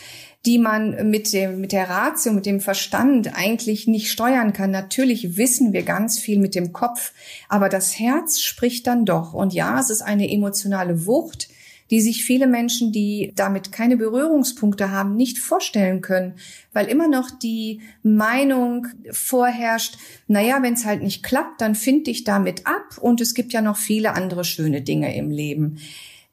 die 0.46 0.58
man 0.58 1.10
mit 1.10 1.34
dem, 1.34 1.62
mit 1.62 1.72
der 1.72 1.90
Ratio, 1.90 2.34
mit 2.34 2.46
dem 2.46 2.62
Verstand 2.62 3.36
eigentlich 3.36 3.88
nicht 3.88 4.10
steuern 4.12 4.54
kann. 4.54 4.72
Natürlich 4.72 5.38
wissen 5.38 5.72
wir 5.72 5.84
ganz 5.84 6.20
viel 6.20 6.40
mit 6.40 6.56
dem 6.56 6.74
Kopf, 6.74 7.14
aber 7.48 7.70
das 7.70 8.00
Herz 8.00 8.40
spricht 8.40 8.88
dann 8.88 9.06
doch. 9.06 9.34
Und 9.34 9.54
ja, 9.54 9.80
es 9.80 9.90
ist 9.90 10.02
eine 10.02 10.32
emotionale 10.32 11.06
Wucht, 11.06 11.50
die 11.92 12.02
sich 12.02 12.24
viele 12.24 12.48
Menschen, 12.48 12.92
die 12.92 13.34
damit 13.36 13.72
keine 13.72 13.98
Berührungspunkte 13.98 14.92
haben, 14.92 15.16
nicht 15.16 15.38
vorstellen 15.38 16.02
können, 16.02 16.36
weil 16.72 16.88
immer 16.88 17.10
noch 17.10 17.30
die 17.30 17.82
Meinung 18.02 18.88
vorherrscht, 19.12 19.98
naja, 20.28 20.60
wenn 20.62 20.74
es 20.74 20.86
halt 20.86 21.04
nicht 21.04 21.22
klappt, 21.22 21.60
dann 21.60 21.76
finde 21.76 22.10
ich 22.10 22.24
damit 22.24 22.66
ab 22.66 22.98
und 23.00 23.20
es 23.20 23.34
gibt 23.34 23.52
ja 23.52 23.62
noch 23.62 23.78
viele 23.78 24.14
andere 24.14 24.46
schöne 24.46 24.82
Dinge 24.82 25.16
im 25.16 25.30
Leben. 25.30 25.80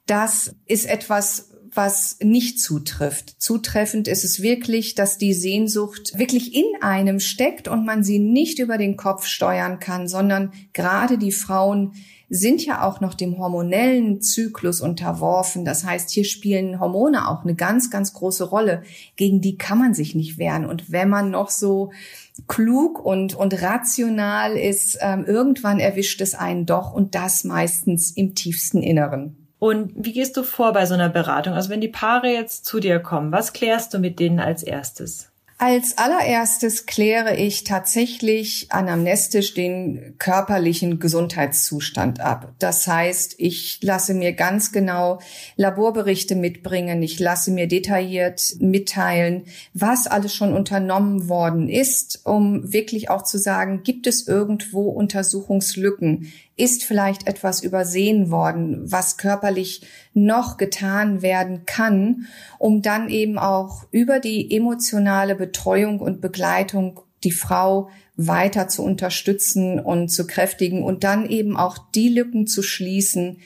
Das 0.05 0.55
ist 0.65 0.85
etwas, 0.85 1.49
was 1.73 2.17
nicht 2.21 2.59
zutrifft. 2.59 3.35
Zutreffend 3.41 4.07
ist 4.07 4.23
es 4.23 4.41
wirklich, 4.41 4.95
dass 4.95 5.17
die 5.17 5.33
Sehnsucht 5.33 6.17
wirklich 6.17 6.55
in 6.55 6.65
einem 6.81 7.19
steckt 7.19 7.67
und 7.67 7.85
man 7.85 8.03
sie 8.03 8.19
nicht 8.19 8.59
über 8.59 8.77
den 8.77 8.97
Kopf 8.97 9.25
steuern 9.25 9.79
kann, 9.79 10.07
sondern 10.07 10.51
gerade 10.73 11.17
die 11.17 11.31
Frauen, 11.31 11.93
sind 12.29 12.63
ja 12.63 12.83
auch 12.83 13.01
noch 13.01 13.15
dem 13.15 13.37
hormonellen 13.39 14.21
Zyklus 14.21 14.81
unterworfen. 14.81 15.65
Das 15.65 15.83
heißt, 15.83 16.11
hier 16.11 16.25
spielen 16.25 16.79
Hormone 16.79 17.27
auch 17.27 17.43
eine 17.43 17.55
ganz, 17.55 17.89
ganz 17.89 18.13
große 18.13 18.43
Rolle. 18.43 18.83
Gegen 19.15 19.41
die 19.41 19.57
kann 19.57 19.79
man 19.79 19.93
sich 19.93 20.13
nicht 20.15 20.37
wehren. 20.37 20.65
Und 20.65 20.91
wenn 20.91 21.09
man 21.09 21.31
noch 21.31 21.49
so 21.49 21.91
klug 22.47 23.03
und, 23.03 23.33
und 23.33 23.61
rational 23.61 24.55
ist, 24.55 24.99
ähm, 25.01 25.25
irgendwann 25.25 25.79
erwischt 25.79 26.21
es 26.21 26.35
einen 26.35 26.65
doch 26.65 26.93
und 26.93 27.15
das 27.15 27.43
meistens 27.43 28.11
im 28.11 28.35
tiefsten 28.35 28.83
Inneren. 28.83 29.47
Und 29.57 29.91
wie 29.95 30.13
gehst 30.13 30.37
du 30.37 30.43
vor 30.43 30.71
bei 30.71 30.85
so 30.85 30.93
einer 30.93 31.09
Beratung? 31.09 31.53
Also 31.53 31.69
wenn 31.69 31.81
die 31.81 31.89
Paare 31.89 32.29
jetzt 32.29 32.65
zu 32.65 32.79
dir 32.79 32.99
kommen, 32.99 33.31
was 33.31 33.51
klärst 33.51 33.93
du 33.93 33.99
mit 33.99 34.19
denen 34.19 34.39
als 34.39 34.63
erstes? 34.63 35.28
Als 35.61 35.97
allererstes 35.97 36.85
kläre 36.85 37.35
ich 37.35 37.65
tatsächlich 37.65 38.67
anamnestisch 38.69 39.53
den 39.53 40.15
körperlichen 40.17 40.99
Gesundheitszustand 40.99 42.21
ab. 42.21 42.53
Das 42.59 42.87
heißt, 42.87 43.35
ich 43.39 43.79
lasse 43.81 44.13
mir 44.13 44.31
ganz 44.31 44.71
genau 44.71 45.19
Laborberichte 45.57 46.35
mitbringen. 46.35 47.03
Ich 47.03 47.19
lasse 47.19 47.51
mir 47.51 47.67
detailliert 47.67 48.55
mitteilen, 48.61 49.47
was 49.73 50.07
alles 50.07 50.33
schon 50.33 50.53
unternommen 50.53 51.27
worden 51.27 51.67
ist, 51.67 52.21
um 52.23 52.71
wirklich 52.71 53.09
auch 53.09 53.23
zu 53.23 53.37
sagen, 53.37 53.83
gibt 53.83 54.07
es 54.07 54.29
irgendwo 54.29 54.83
Untersuchungslücken? 54.87 56.31
Ist 56.59 56.83
vielleicht 56.83 57.25
etwas 57.25 57.63
übersehen 57.63 58.31
worden, 58.31 58.91
was 58.91 59.17
körperlich 59.17 59.81
noch 60.13 60.57
getan 60.57 61.21
werden 61.21 61.65
kann, 61.65 62.27
um 62.57 62.81
dann 62.81 63.09
eben 63.09 63.39
auch 63.39 63.85
über 63.91 64.19
die 64.19 64.55
emotionale 64.55 65.35
Betreuung 65.35 65.99
und 65.99 66.19
Begleitung 66.19 66.99
die 67.23 67.31
Frau 67.31 67.89
weiter 68.17 68.67
zu 68.67 68.83
unterstützen 68.83 69.79
und 69.79 70.09
zu 70.09 70.27
kräftigen 70.27 70.83
und 70.83 71.05
dann 71.05 71.29
eben 71.29 71.55
auch 71.55 71.77
die 71.95 72.09
Lücken 72.09 72.47
zu 72.47 72.61
schließen, 72.61 73.37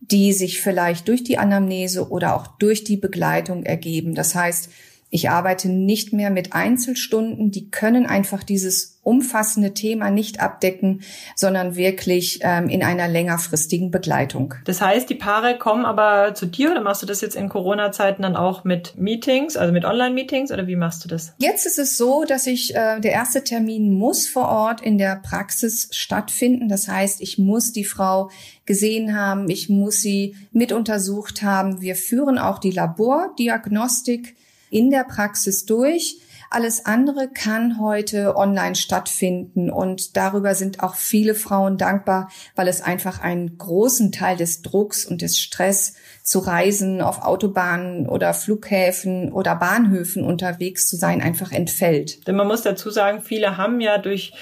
die 0.00 0.32
sich 0.32 0.62
vielleicht 0.62 1.08
durch 1.08 1.22
die 1.22 1.38
Anamnese 1.38 2.08
oder 2.08 2.34
auch 2.34 2.46
durch 2.46 2.84
die 2.84 2.96
Begleitung 2.96 3.64
ergeben. 3.64 4.14
Das 4.14 4.34
heißt, 4.34 4.70
ich 5.10 5.28
arbeite 5.28 5.68
nicht 5.68 6.14
mehr 6.14 6.30
mit 6.30 6.54
Einzelstunden, 6.54 7.50
die 7.50 7.70
können 7.70 8.06
einfach 8.06 8.42
dieses 8.42 8.91
umfassende 9.02 9.74
Thema 9.74 10.10
nicht 10.10 10.40
abdecken, 10.40 11.02
sondern 11.34 11.74
wirklich 11.74 12.38
ähm, 12.42 12.68
in 12.68 12.84
einer 12.84 13.08
längerfristigen 13.08 13.90
Begleitung. 13.90 14.54
Das 14.64 14.80
heißt, 14.80 15.10
die 15.10 15.16
Paare 15.16 15.58
kommen 15.58 15.84
aber 15.84 16.34
zu 16.34 16.46
dir 16.46 16.70
oder 16.70 16.80
machst 16.80 17.02
du 17.02 17.06
das 17.06 17.20
jetzt 17.20 17.34
in 17.34 17.48
Corona-Zeiten 17.48 18.22
dann 18.22 18.36
auch 18.36 18.62
mit 18.62 18.96
Meetings, 18.96 19.56
also 19.56 19.72
mit 19.72 19.84
Online-Meetings 19.84 20.52
oder 20.52 20.68
wie 20.68 20.76
machst 20.76 21.04
du 21.04 21.08
das? 21.08 21.34
Jetzt 21.38 21.66
ist 21.66 21.80
es 21.80 21.96
so, 21.98 22.24
dass 22.24 22.46
ich, 22.46 22.76
äh, 22.76 23.00
der 23.00 23.10
erste 23.12 23.42
Termin 23.42 23.92
muss 23.92 24.28
vor 24.28 24.48
Ort 24.48 24.80
in 24.80 24.98
der 24.98 25.16
Praxis 25.16 25.88
stattfinden. 25.90 26.68
Das 26.68 26.86
heißt, 26.86 27.20
ich 27.20 27.38
muss 27.38 27.72
die 27.72 27.84
Frau 27.84 28.30
gesehen 28.66 29.16
haben, 29.16 29.50
ich 29.50 29.68
muss 29.68 30.00
sie 30.00 30.36
mit 30.52 30.70
untersucht 30.70 31.42
haben. 31.42 31.80
Wir 31.80 31.96
führen 31.96 32.38
auch 32.38 32.60
die 32.60 32.70
Labordiagnostik 32.70 34.36
in 34.70 34.90
der 34.90 35.04
Praxis 35.04 35.66
durch. 35.66 36.18
Alles 36.54 36.84
andere 36.84 37.30
kann 37.32 37.80
heute 37.80 38.36
online 38.36 38.74
stattfinden 38.74 39.70
und 39.70 40.18
darüber 40.18 40.54
sind 40.54 40.82
auch 40.82 40.96
viele 40.96 41.34
Frauen 41.34 41.78
dankbar, 41.78 42.28
weil 42.54 42.68
es 42.68 42.82
einfach 42.82 43.22
einen 43.22 43.56
großen 43.56 44.12
Teil 44.12 44.36
des 44.36 44.60
Drucks 44.60 45.06
und 45.06 45.22
des 45.22 45.38
Stress 45.38 45.94
zu 46.22 46.40
Reisen 46.40 47.00
auf 47.00 47.22
Autobahnen 47.22 48.06
oder 48.06 48.34
Flughäfen 48.34 49.32
oder 49.32 49.56
Bahnhöfen 49.56 50.24
unterwegs 50.24 50.86
zu 50.86 50.96
sein 50.96 51.22
einfach 51.22 51.52
entfällt. 51.52 52.26
Denn 52.26 52.36
man 52.36 52.48
muss 52.48 52.60
dazu 52.60 52.90
sagen, 52.90 53.22
viele 53.22 53.56
haben 53.56 53.80
ja 53.80 53.96
durch 53.96 54.34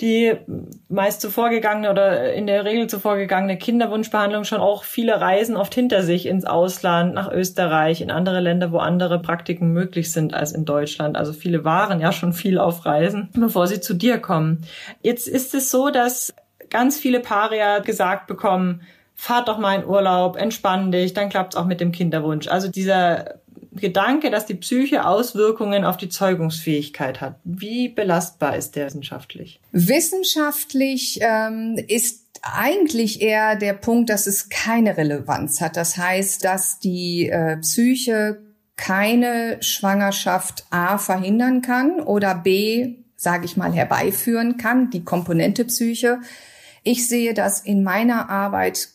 die 0.00 0.34
meist 0.88 1.22
zuvor 1.22 1.48
gegangene 1.48 1.90
oder 1.90 2.34
in 2.34 2.46
der 2.46 2.64
Regel 2.64 2.86
zuvor 2.86 3.16
gegangene 3.16 3.56
Kinderwunschbehandlung 3.56 4.44
schon 4.44 4.60
auch 4.60 4.84
viele 4.84 5.20
Reisen 5.20 5.56
oft 5.56 5.74
hinter 5.74 6.02
sich 6.02 6.26
ins 6.26 6.44
Ausland, 6.44 7.14
nach 7.14 7.32
Österreich, 7.32 8.02
in 8.02 8.10
andere 8.10 8.40
Länder, 8.40 8.72
wo 8.72 8.78
andere 8.78 9.20
Praktiken 9.20 9.72
möglich 9.72 10.12
sind 10.12 10.34
als 10.34 10.52
in 10.52 10.66
Deutschland. 10.66 11.16
Also 11.16 11.32
viele 11.32 11.64
waren 11.64 12.00
ja 12.00 12.12
schon 12.12 12.34
viel 12.34 12.58
auf 12.58 12.84
Reisen, 12.84 13.30
bevor 13.34 13.66
sie 13.66 13.80
zu 13.80 13.94
dir 13.94 14.18
kommen. 14.18 14.62
Jetzt 15.00 15.28
ist 15.28 15.54
es 15.54 15.70
so, 15.70 15.88
dass 15.88 16.34
ganz 16.68 16.98
viele 16.98 17.20
Paare 17.20 17.56
ja 17.56 17.78
gesagt 17.78 18.26
bekommen, 18.26 18.82
fahrt 19.14 19.48
doch 19.48 19.56
mal 19.56 19.80
in 19.80 19.86
Urlaub, 19.86 20.36
entspann 20.36 20.92
dich, 20.92 21.14
dann 21.14 21.30
klappt's 21.30 21.56
auch 21.56 21.64
mit 21.64 21.80
dem 21.80 21.90
Kinderwunsch. 21.90 22.48
Also 22.48 22.68
dieser 22.68 23.36
Gedanke, 23.76 24.30
dass 24.30 24.46
die 24.46 24.54
Psyche 24.54 25.06
Auswirkungen 25.06 25.84
auf 25.84 25.96
die 25.96 26.08
Zeugungsfähigkeit 26.08 27.20
hat. 27.20 27.38
Wie 27.44 27.88
belastbar 27.88 28.56
ist 28.56 28.76
der 28.76 28.86
wissenschaftlich? 28.86 29.60
Wissenschaftlich 29.72 31.18
ähm, 31.20 31.78
ist 31.88 32.26
eigentlich 32.42 33.22
eher 33.22 33.56
der 33.56 33.72
Punkt, 33.72 34.10
dass 34.10 34.26
es 34.26 34.48
keine 34.48 34.96
Relevanz 34.96 35.60
hat. 35.60 35.76
Das 35.76 35.96
heißt, 35.96 36.44
dass 36.44 36.78
die 36.78 37.28
äh, 37.28 37.56
Psyche 37.58 38.42
keine 38.76 39.56
Schwangerschaft 39.62 40.66
A 40.70 40.98
verhindern 40.98 41.62
kann 41.62 42.00
oder 42.00 42.34
B, 42.34 42.96
sage 43.16 43.46
ich 43.46 43.56
mal, 43.56 43.72
herbeiführen 43.72 44.58
kann, 44.58 44.90
die 44.90 45.04
Komponente 45.04 45.64
Psyche. 45.64 46.20
Ich 46.82 47.08
sehe 47.08 47.34
das 47.34 47.60
in 47.60 47.82
meiner 47.82 48.28
Arbeit 48.28 48.88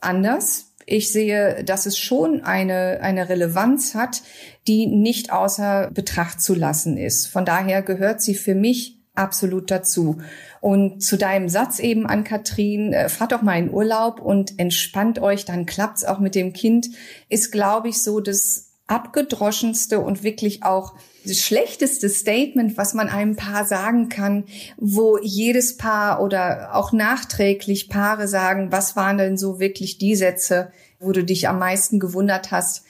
anders. 0.00 0.69
Ich 0.90 1.12
sehe, 1.12 1.62
dass 1.62 1.86
es 1.86 1.96
schon 1.96 2.42
eine, 2.42 2.98
eine 3.00 3.28
Relevanz 3.28 3.94
hat, 3.94 4.22
die 4.66 4.86
nicht 4.86 5.32
außer 5.32 5.88
Betracht 5.94 6.40
zu 6.40 6.54
lassen 6.54 6.96
ist. 6.96 7.28
Von 7.28 7.44
daher 7.44 7.82
gehört 7.82 8.20
sie 8.20 8.34
für 8.34 8.56
mich 8.56 8.98
absolut 9.14 9.70
dazu. 9.70 10.18
Und 10.60 11.00
zu 11.00 11.16
deinem 11.16 11.48
Satz 11.48 11.78
eben 11.78 12.06
an 12.06 12.24
Katrin, 12.24 12.92
äh, 12.92 13.08
fahrt 13.08 13.30
doch 13.30 13.42
mal 13.42 13.56
in 13.56 13.72
Urlaub 13.72 14.20
und 14.20 14.58
entspannt 14.58 15.20
euch, 15.20 15.44
dann 15.44 15.64
klappt's 15.64 16.04
auch 16.04 16.18
mit 16.18 16.34
dem 16.34 16.52
Kind, 16.52 16.88
ist, 17.28 17.52
glaube 17.52 17.88
ich, 17.88 18.02
so 18.02 18.18
das 18.18 18.72
abgedroschenste 18.88 20.00
und 20.00 20.24
wirklich 20.24 20.64
auch 20.64 20.94
schlechteste 21.26 22.08
Statement, 22.08 22.76
was 22.76 22.94
man 22.94 23.08
einem 23.08 23.36
Paar 23.36 23.64
sagen 23.64 24.08
kann, 24.08 24.44
wo 24.76 25.18
jedes 25.18 25.76
Paar 25.76 26.22
oder 26.22 26.70
auch 26.74 26.92
nachträglich 26.92 27.88
Paare 27.88 28.28
sagen, 28.28 28.72
was 28.72 28.96
waren 28.96 29.18
denn 29.18 29.36
so 29.36 29.60
wirklich 29.60 29.98
die 29.98 30.16
Sätze, 30.16 30.72
wo 30.98 31.12
du 31.12 31.24
dich 31.24 31.48
am 31.48 31.58
meisten 31.58 32.00
gewundert 32.00 32.50
hast, 32.50 32.84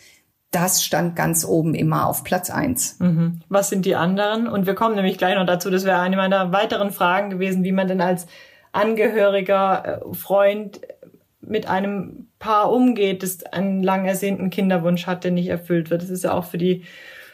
das 0.51 0.83
stand 0.83 1.15
ganz 1.15 1.45
oben 1.45 1.75
immer 1.75 2.09
auf 2.09 2.25
Platz 2.25 2.51
eins. 2.51 2.99
Mhm. 2.99 3.41
Was 3.49 3.69
sind 3.69 3.87
die 3.87 3.95
anderen? 3.95 4.49
Und 4.49 4.67
wir 4.67 4.75
kommen 4.75 4.97
nämlich 4.97 5.17
gleich 5.17 5.37
noch 5.37 5.47
dazu, 5.47 5.71
das 5.71 5.85
wäre 5.85 6.01
eine 6.01 6.17
meiner 6.17 6.51
weiteren 6.53 6.91
Fragen 6.91 7.31
gewesen, 7.31 7.63
wie 7.63 7.73
man 7.73 7.87
denn 7.87 8.01
als 8.01 8.27
Angehöriger, 8.73 10.03
äh, 10.03 10.15
Freund 10.15 10.81
mit 11.41 11.69
einem 11.69 12.29
Paar 12.39 12.73
umgeht, 12.73 13.23
das 13.23 13.45
einen 13.45 13.83
lang 13.83 14.07
ersehnten 14.07 14.51
Kinderwunsch 14.51 15.07
hat, 15.07 15.25
der 15.25 15.31
nicht 15.31 15.49
erfüllt 15.49 15.91
wird. 15.91 16.03
Das 16.03 16.11
ist 16.11 16.25
ja 16.25 16.33
auch 16.33 16.45
für 16.45 16.59
die 16.59 16.85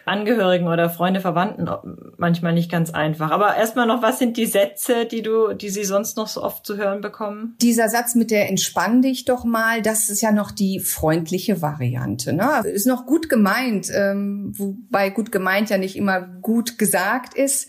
Angehörigen 0.07 0.69
oder 0.69 0.89
Freunde, 0.89 1.21
Verwandten 1.21 1.69
manchmal 2.17 2.53
nicht 2.53 2.71
ganz 2.71 2.91
einfach. 2.91 3.33
Aber 3.33 3.57
erstmal 3.57 3.87
noch, 3.87 4.03
was 4.03 4.21
sind 4.21 4.37
die 4.37 4.47
Sätze, 4.47 5.05
die 5.05 5.21
du, 5.21 5.53
die 5.53 5.69
sie 5.69 5.85
sonst 5.85 6.17
noch 6.17 6.29
so 6.29 6.43
oft 6.43 6.65
zu 6.65 6.77
hören 6.77 7.01
bekommen? 7.01 7.57
Dieser 7.61 7.89
Satz 7.89 8.15
mit 8.15 8.31
der 8.31 8.49
entspann 8.49 9.03
dich 9.03 9.25
doch 9.25 9.45
mal, 9.45 9.83
das 9.83 10.09
ist 10.09 10.23
ja 10.23 10.31
noch 10.31 10.53
die 10.53 10.79
freundliche 10.79 11.61
Variante. 11.61 12.33
Ne? 12.33 12.63
Ist 12.65 12.87
noch 12.87 13.05
gut 13.05 13.29
gemeint, 13.29 13.89
ähm, 13.93 14.53
wobei 14.57 15.11
gut 15.11 15.33
gemeint 15.33 15.71
ja 15.71 15.79
nicht 15.79 15.97
immer 15.97 16.21
gut 16.21 16.79
gesagt 16.79 17.35
ist. 17.35 17.69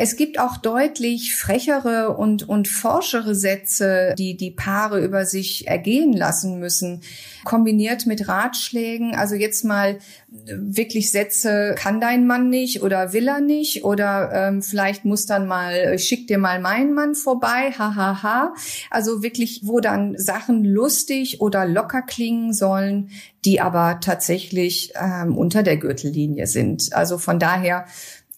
Es 0.00 0.14
gibt 0.14 0.38
auch 0.38 0.58
deutlich 0.58 1.34
frechere 1.34 2.16
und, 2.16 2.48
und 2.48 2.68
forschere 2.68 3.34
Sätze, 3.34 4.14
die 4.16 4.36
die 4.36 4.52
Paare 4.52 5.00
über 5.00 5.26
sich 5.26 5.66
ergehen 5.66 6.12
lassen 6.12 6.60
müssen, 6.60 7.02
kombiniert 7.44 8.06
mit 8.06 8.28
Ratschlägen. 8.28 9.16
Also 9.16 9.34
jetzt 9.34 9.64
mal 9.64 9.98
wirklich 10.28 11.10
Sätze, 11.10 11.74
kann 11.76 12.00
dein 12.00 12.28
Mann 12.28 12.48
nicht 12.48 12.82
oder 12.84 13.12
will 13.12 13.26
er 13.26 13.40
nicht 13.40 13.82
oder 13.82 14.30
ähm, 14.32 14.62
vielleicht 14.62 15.04
muss 15.04 15.26
dann 15.26 15.48
mal, 15.48 15.98
schick 15.98 16.28
dir 16.28 16.38
mal 16.38 16.60
meinen 16.60 16.94
Mann 16.94 17.16
vorbei, 17.16 17.72
hahaha. 17.76 18.22
Ha, 18.22 18.22
ha. 18.22 18.54
Also 18.90 19.24
wirklich, 19.24 19.62
wo 19.64 19.80
dann 19.80 20.16
Sachen 20.16 20.64
lustig 20.64 21.40
oder 21.40 21.66
locker 21.66 22.02
klingen 22.02 22.52
sollen, 22.52 23.10
die 23.44 23.60
aber 23.60 23.98
tatsächlich 24.00 24.92
ähm, 24.94 25.36
unter 25.36 25.64
der 25.64 25.76
Gürtellinie 25.76 26.46
sind. 26.46 26.92
Also 26.92 27.18
von 27.18 27.40
daher 27.40 27.86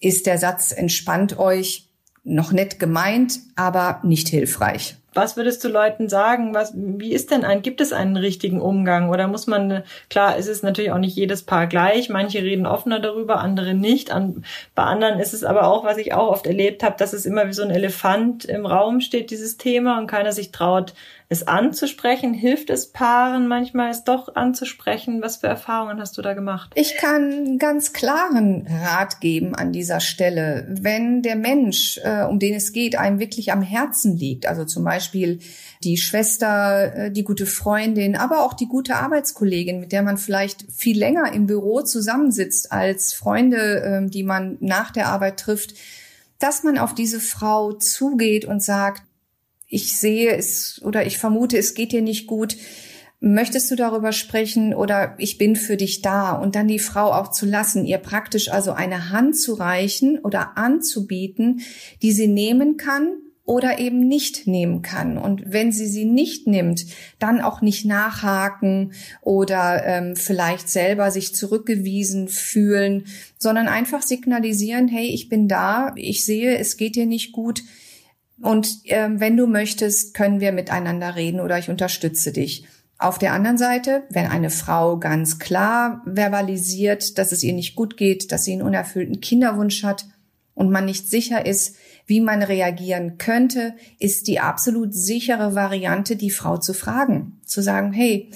ist 0.01 0.25
der 0.25 0.37
Satz 0.37 0.71
entspannt 0.71 1.39
euch 1.39 1.89
noch 2.23 2.51
nett 2.51 2.79
gemeint, 2.79 3.39
aber 3.55 4.01
nicht 4.03 4.27
hilfreich. 4.27 4.97
Was 5.13 5.35
würdest 5.35 5.61
du 5.63 5.67
Leuten 5.67 6.07
sagen? 6.07 6.53
Was, 6.53 6.73
wie 6.73 7.11
ist 7.11 7.31
denn 7.31 7.43
ein, 7.43 7.61
gibt 7.61 7.81
es 7.81 7.91
einen 7.91 8.15
richtigen 8.15 8.61
Umgang? 8.61 9.09
Oder 9.09 9.27
muss 9.27 9.45
man, 9.45 9.83
klar, 10.09 10.37
es 10.37 10.47
ist 10.47 10.63
natürlich 10.63 10.91
auch 10.91 10.99
nicht 10.99 11.17
jedes 11.17 11.43
Paar 11.43 11.67
gleich. 11.67 12.07
Manche 12.07 12.39
reden 12.39 12.65
offener 12.65 13.01
darüber, 13.01 13.39
andere 13.39 13.73
nicht. 13.73 14.11
An, 14.11 14.45
bei 14.73 14.83
anderen 14.83 15.19
ist 15.19 15.33
es 15.33 15.43
aber 15.43 15.67
auch, 15.67 15.83
was 15.83 15.97
ich 15.97 16.13
auch 16.13 16.29
oft 16.29 16.47
erlebt 16.47 16.81
habe, 16.81 16.95
dass 16.97 17.11
es 17.11 17.25
immer 17.25 17.47
wie 17.47 17.53
so 17.53 17.61
ein 17.61 17.71
Elefant 17.71 18.45
im 18.45 18.65
Raum 18.65 19.01
steht, 19.01 19.31
dieses 19.31 19.57
Thema, 19.57 19.97
und 19.99 20.07
keiner 20.07 20.31
sich 20.31 20.51
traut, 20.51 20.93
es 21.27 21.47
anzusprechen? 21.47 22.33
Hilft 22.33 22.69
es 22.69 22.91
Paaren 22.91 23.47
manchmal, 23.47 23.89
es 23.89 24.05
doch 24.05 24.35
anzusprechen? 24.35 25.21
Was 25.21 25.37
für 25.37 25.47
Erfahrungen 25.47 25.99
hast 25.99 26.17
du 26.17 26.21
da 26.21 26.33
gemacht? 26.33 26.71
Ich 26.75 26.97
kann 26.97 27.57
ganz 27.57 27.91
klaren 27.93 28.67
Rat 28.69 29.19
geben 29.19 29.55
an 29.55 29.73
dieser 29.73 29.99
Stelle. 29.99 30.65
Wenn 30.69 31.21
der 31.21 31.35
Mensch, 31.35 31.99
äh, 32.03 32.23
um 32.23 32.39
den 32.39 32.55
es 32.55 32.71
geht, 32.71 32.97
einem 32.97 33.19
wirklich 33.19 33.51
am 33.51 33.61
Herzen 33.61 34.17
liegt, 34.17 34.45
also 34.45 34.63
zum 34.65 34.83
Beispiel 34.83 35.00
die 35.09 35.97
Schwester, 35.97 36.95
äh, 36.95 37.11
die 37.11 37.23
gute 37.23 37.45
Freundin, 37.45 38.15
aber 38.15 38.43
auch 38.43 38.53
die 38.53 38.67
gute 38.67 38.95
Arbeitskollegin, 38.95 39.79
mit 39.79 39.91
der 39.91 40.03
man 40.03 40.17
vielleicht 40.17 40.65
viel 40.71 40.97
länger 40.97 41.33
im 41.33 41.47
Büro 41.47 41.81
zusammensitzt 41.81 42.71
als 42.71 43.13
Freunde, 43.13 43.81
äh, 43.81 44.09
die 44.09 44.23
man 44.23 44.57
nach 44.59 44.91
der 44.91 45.07
Arbeit 45.07 45.39
trifft, 45.39 45.75
dass 46.39 46.63
man 46.63 46.77
auf 46.77 46.93
diese 46.93 47.19
Frau 47.19 47.73
zugeht 47.73 48.45
und 48.45 48.61
sagt, 48.63 49.03
ich 49.67 49.97
sehe 49.97 50.35
es 50.35 50.81
oder 50.83 51.05
ich 51.05 51.17
vermute, 51.17 51.57
es 51.57 51.73
geht 51.73 51.91
dir 51.93 52.01
nicht 52.01 52.27
gut. 52.27 52.57
Möchtest 53.21 53.69
du 53.69 53.75
darüber 53.75 54.11
sprechen 54.11 54.73
oder 54.73 55.15
ich 55.19 55.37
bin 55.37 55.55
für 55.55 55.77
dich 55.77 56.01
da 56.01 56.31
und 56.31 56.55
dann 56.55 56.67
die 56.67 56.79
Frau 56.79 57.13
auch 57.13 57.29
zu 57.29 57.45
lassen, 57.45 57.85
ihr 57.85 57.99
praktisch 57.99 58.51
also 58.51 58.71
eine 58.71 59.11
Hand 59.11 59.37
zu 59.37 59.53
reichen 59.53 60.19
oder 60.19 60.57
anzubieten, 60.57 61.61
die 62.01 62.11
sie 62.11 62.27
nehmen 62.27 62.77
kann 62.77 63.13
oder 63.45 63.79
eben 63.79 64.07
nicht 64.07 64.47
nehmen 64.47 64.81
kann. 64.81 65.17
Und 65.17 65.43
wenn 65.45 65.71
sie 65.71 65.87
sie 65.87 66.05
nicht 66.05 66.47
nimmt, 66.47 66.85
dann 67.19 67.41
auch 67.41 67.61
nicht 67.61 67.85
nachhaken 67.85 68.93
oder 69.21 69.83
ähm, 69.85 70.15
vielleicht 70.15 70.69
selber 70.69 71.11
sich 71.11 71.35
zurückgewiesen 71.35 72.27
fühlen, 72.27 73.05
sondern 73.37 73.67
einfach 73.67 74.03
signalisieren, 74.03 74.87
hey, 74.87 75.07
ich 75.07 75.27
bin 75.27 75.47
da, 75.47 75.93
ich 75.95 76.23
sehe, 76.23 76.57
es 76.57 76.77
geht 76.77 76.95
dir 76.95 77.05
nicht 77.05 77.31
gut, 77.31 77.63
und 78.41 78.79
ähm, 78.85 79.19
wenn 79.19 79.37
du 79.37 79.47
möchtest, 79.47 80.13
können 80.13 80.39
wir 80.39 80.51
miteinander 80.51 81.15
reden 81.15 81.39
oder 81.39 81.59
ich 81.59 81.69
unterstütze 81.69 82.31
dich. 82.31 82.65
Auf 82.97 83.17
der 83.17 83.33
anderen 83.33 83.57
Seite, 83.57 84.03
wenn 84.09 84.27
eine 84.27 84.49
Frau 84.49 84.97
ganz 84.97 85.39
klar 85.39 86.03
verbalisiert, 86.05 87.17
dass 87.17 87.31
es 87.31 87.43
ihr 87.43 87.53
nicht 87.53 87.75
gut 87.75 87.97
geht, 87.97 88.31
dass 88.31 88.43
sie 88.43 88.53
einen 88.53 88.61
unerfüllten 88.61 89.21
Kinderwunsch 89.21 89.83
hat 89.83 90.05
und 90.53 90.69
man 90.69 90.85
nicht 90.85 91.09
sicher 91.09 91.45
ist, 91.45 91.77
wie 92.05 92.21
man 92.21 92.43
reagieren 92.43 93.17
könnte, 93.17 93.73
ist 93.99 94.27
die 94.27 94.39
absolut 94.39 94.93
sichere 94.93 95.55
Variante, 95.55 96.15
die 96.15 96.31
Frau 96.31 96.57
zu 96.57 96.73
fragen. 96.73 97.39
Zu 97.45 97.61
sagen, 97.61 97.93
hey, 97.93 98.31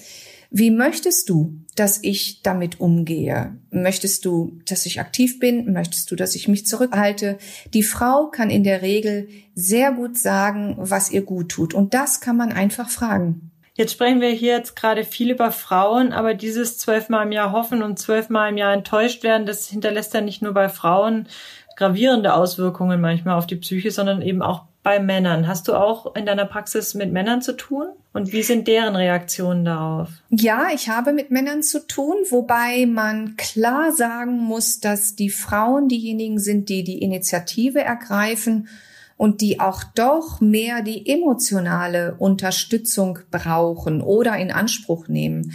wie 0.57 0.72
möchtest 0.72 1.29
du, 1.29 1.60
dass 1.75 2.00
ich 2.01 2.41
damit 2.41 2.79
umgehe? 2.79 3.57
Möchtest 3.72 4.24
du, 4.24 4.60
dass 4.65 4.86
ich 4.86 5.01
aktiv 5.01 5.39
bin? 5.39 5.74
Möchtest 5.74 6.10
du, 6.10 6.15
dass 6.15 6.36
ich 6.36 6.48
mich 6.48 6.65
zurückhalte? 6.65 7.38
Die 7.74 7.84
Frau 7.84 8.27
kann 8.27 8.50
in 8.50 8.63
der 8.63 8.81
Regel 8.81 9.27
sehr 9.53 9.91
gut 9.91 10.17
sagen, 10.17 10.75
was 10.77 11.12
ihr 11.12 11.24
gut 11.24 11.50
tut. 11.50 11.74
Und 11.74 11.93
das 11.93 12.22
kann 12.22 12.38
man 12.38 12.53
einfach 12.53 12.89
fragen. 12.89 13.51
Jetzt 13.74 13.91
sprechen 13.91 14.22
wir 14.22 14.29
hier 14.29 14.55
jetzt 14.55 14.77
gerade 14.77 15.03
viel 15.03 15.29
über 15.29 15.51
Frauen, 15.51 16.13
aber 16.13 16.34
dieses 16.34 16.77
zwölfmal 16.77 17.25
im 17.25 17.34
Jahr 17.34 17.51
hoffen 17.51 17.84
und 17.84 18.00
zwölfmal 18.00 18.50
im 18.50 18.57
Jahr 18.57 18.74
enttäuscht 18.74 19.24
werden, 19.24 19.45
das 19.45 19.67
hinterlässt 19.67 20.13
ja 20.13 20.22
nicht 20.22 20.41
nur 20.41 20.53
bei 20.53 20.69
Frauen 20.69 21.27
gravierende 21.75 22.34
Auswirkungen 22.34 23.01
manchmal 23.01 23.38
auf 23.38 23.48
die 23.48 23.55
Psyche, 23.55 23.91
sondern 23.91 24.22
eben 24.22 24.41
auch 24.41 24.63
bei 24.86 25.00
Männern. 25.00 25.48
Hast 25.48 25.67
du 25.67 25.74
auch 25.74 26.15
in 26.15 26.25
deiner 26.27 26.46
Praxis 26.46 26.94
mit 26.94 27.12
Männern 27.12 27.41
zu 27.41 27.58
tun? 27.58 27.88
Und 28.13 28.32
wie 28.32 28.44
sind 28.44 28.67
deren 28.67 28.96
Reaktionen 28.96 29.65
darauf? 29.65 30.10
Ja, 30.29 30.67
ich 30.74 30.89
habe 30.89 31.12
mit 31.12 31.32
Männern 31.32 31.63
zu 31.63 31.86
tun, 31.86 32.15
wobei 32.29 32.86
man 32.86 33.36
klar 33.36 33.91
sagen 33.91 34.38
muss, 34.38 34.79
dass 34.79 35.15
die 35.15 35.32
Frauen 35.32 35.89
diejenigen 35.89 36.39
sind, 36.39 36.70
die 36.70 36.84
die 36.84 37.01
Initiative 37.01 37.82
ergreifen 37.82 38.70
und 39.17 39.41
die 39.41 39.60
auch 39.60 39.84
doch 39.96 40.39
mehr 40.39 40.82
die 40.82 41.10
emotionale 41.10 42.15
Unterstützung 42.20 43.20
brauchen 43.32 44.01
oder 44.01 44.38
in 44.38 44.51
Anspruch 44.51 45.08
nehmen. 45.08 45.53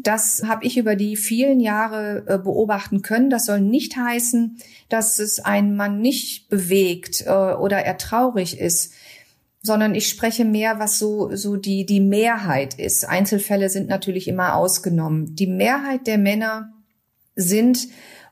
Das 0.00 0.42
habe 0.46 0.64
ich 0.64 0.78
über 0.78 0.94
die 0.94 1.16
vielen 1.16 1.58
Jahre 1.58 2.24
äh, 2.26 2.38
beobachten 2.38 3.02
können. 3.02 3.30
Das 3.30 3.46
soll 3.46 3.60
nicht 3.60 3.96
heißen, 3.96 4.58
dass 4.88 5.18
es 5.18 5.40
einen 5.40 5.74
Mann 5.74 6.00
nicht 6.00 6.48
bewegt 6.48 7.24
äh, 7.26 7.30
oder 7.30 7.78
er 7.78 7.98
traurig 7.98 8.60
ist, 8.60 8.92
sondern 9.60 9.94
ich 9.94 10.08
spreche 10.08 10.44
mehr, 10.44 10.78
was 10.78 10.98
so, 10.98 11.34
so 11.34 11.56
die, 11.56 11.84
die 11.84 12.00
Mehrheit 12.00 12.74
ist. 12.74 13.08
Einzelfälle 13.08 13.68
sind 13.70 13.88
natürlich 13.88 14.28
immer 14.28 14.54
ausgenommen. 14.54 15.34
Die 15.34 15.48
Mehrheit 15.48 16.06
der 16.06 16.18
Männer 16.18 16.72
sind 17.34 17.88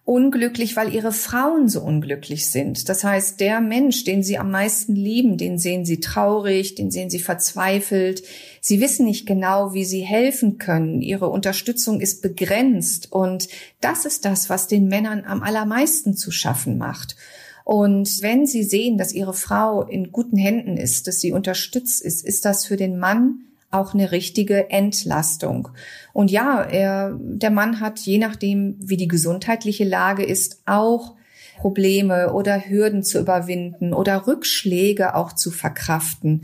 unglücklich, 0.06 0.76
weil 0.76 0.94
ihre 0.94 1.12
Frauen 1.12 1.68
so 1.68 1.80
unglücklich 1.80 2.48
sind. 2.48 2.88
Das 2.88 3.02
heißt, 3.02 3.40
der 3.40 3.60
Mensch, 3.60 4.04
den 4.04 4.22
sie 4.22 4.38
am 4.38 4.52
meisten 4.52 4.94
lieben, 4.94 5.36
den 5.36 5.58
sehen 5.58 5.84
sie 5.84 5.98
traurig, 5.98 6.76
den 6.76 6.92
sehen 6.92 7.10
sie 7.10 7.18
verzweifelt. 7.18 8.22
Sie 8.66 8.80
wissen 8.80 9.06
nicht 9.06 9.26
genau, 9.26 9.74
wie 9.74 9.84
sie 9.84 10.00
helfen 10.00 10.58
können. 10.58 11.00
Ihre 11.00 11.28
Unterstützung 11.28 12.00
ist 12.00 12.20
begrenzt. 12.20 13.12
Und 13.12 13.46
das 13.80 14.04
ist 14.04 14.24
das, 14.24 14.50
was 14.50 14.66
den 14.66 14.88
Männern 14.88 15.22
am 15.24 15.44
allermeisten 15.44 16.16
zu 16.16 16.32
schaffen 16.32 16.76
macht. 16.76 17.14
Und 17.62 18.20
wenn 18.22 18.44
sie 18.44 18.64
sehen, 18.64 18.98
dass 18.98 19.12
ihre 19.12 19.34
Frau 19.34 19.84
in 19.84 20.10
guten 20.10 20.36
Händen 20.36 20.76
ist, 20.76 21.06
dass 21.06 21.20
sie 21.20 21.30
unterstützt 21.30 22.02
ist, 22.02 22.26
ist 22.26 22.44
das 22.44 22.66
für 22.66 22.76
den 22.76 22.98
Mann 22.98 23.44
auch 23.70 23.94
eine 23.94 24.10
richtige 24.10 24.68
Entlastung. 24.68 25.68
Und 26.12 26.32
ja, 26.32 26.60
er, 26.60 27.16
der 27.20 27.52
Mann 27.52 27.78
hat, 27.78 28.00
je 28.00 28.18
nachdem, 28.18 28.78
wie 28.80 28.96
die 28.96 29.06
gesundheitliche 29.06 29.84
Lage 29.84 30.24
ist, 30.24 30.62
auch 30.66 31.14
Probleme 31.56 32.32
oder 32.32 32.68
Hürden 32.68 33.04
zu 33.04 33.20
überwinden 33.20 33.94
oder 33.94 34.26
Rückschläge 34.26 35.14
auch 35.14 35.34
zu 35.34 35.52
verkraften. 35.52 36.42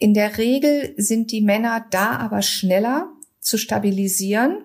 In 0.00 0.14
der 0.14 0.38
Regel 0.38 0.94
sind 0.96 1.30
die 1.30 1.42
Männer 1.42 1.84
da 1.90 2.16
aber 2.16 2.40
schneller 2.40 3.12
zu 3.38 3.58
stabilisieren 3.58 4.56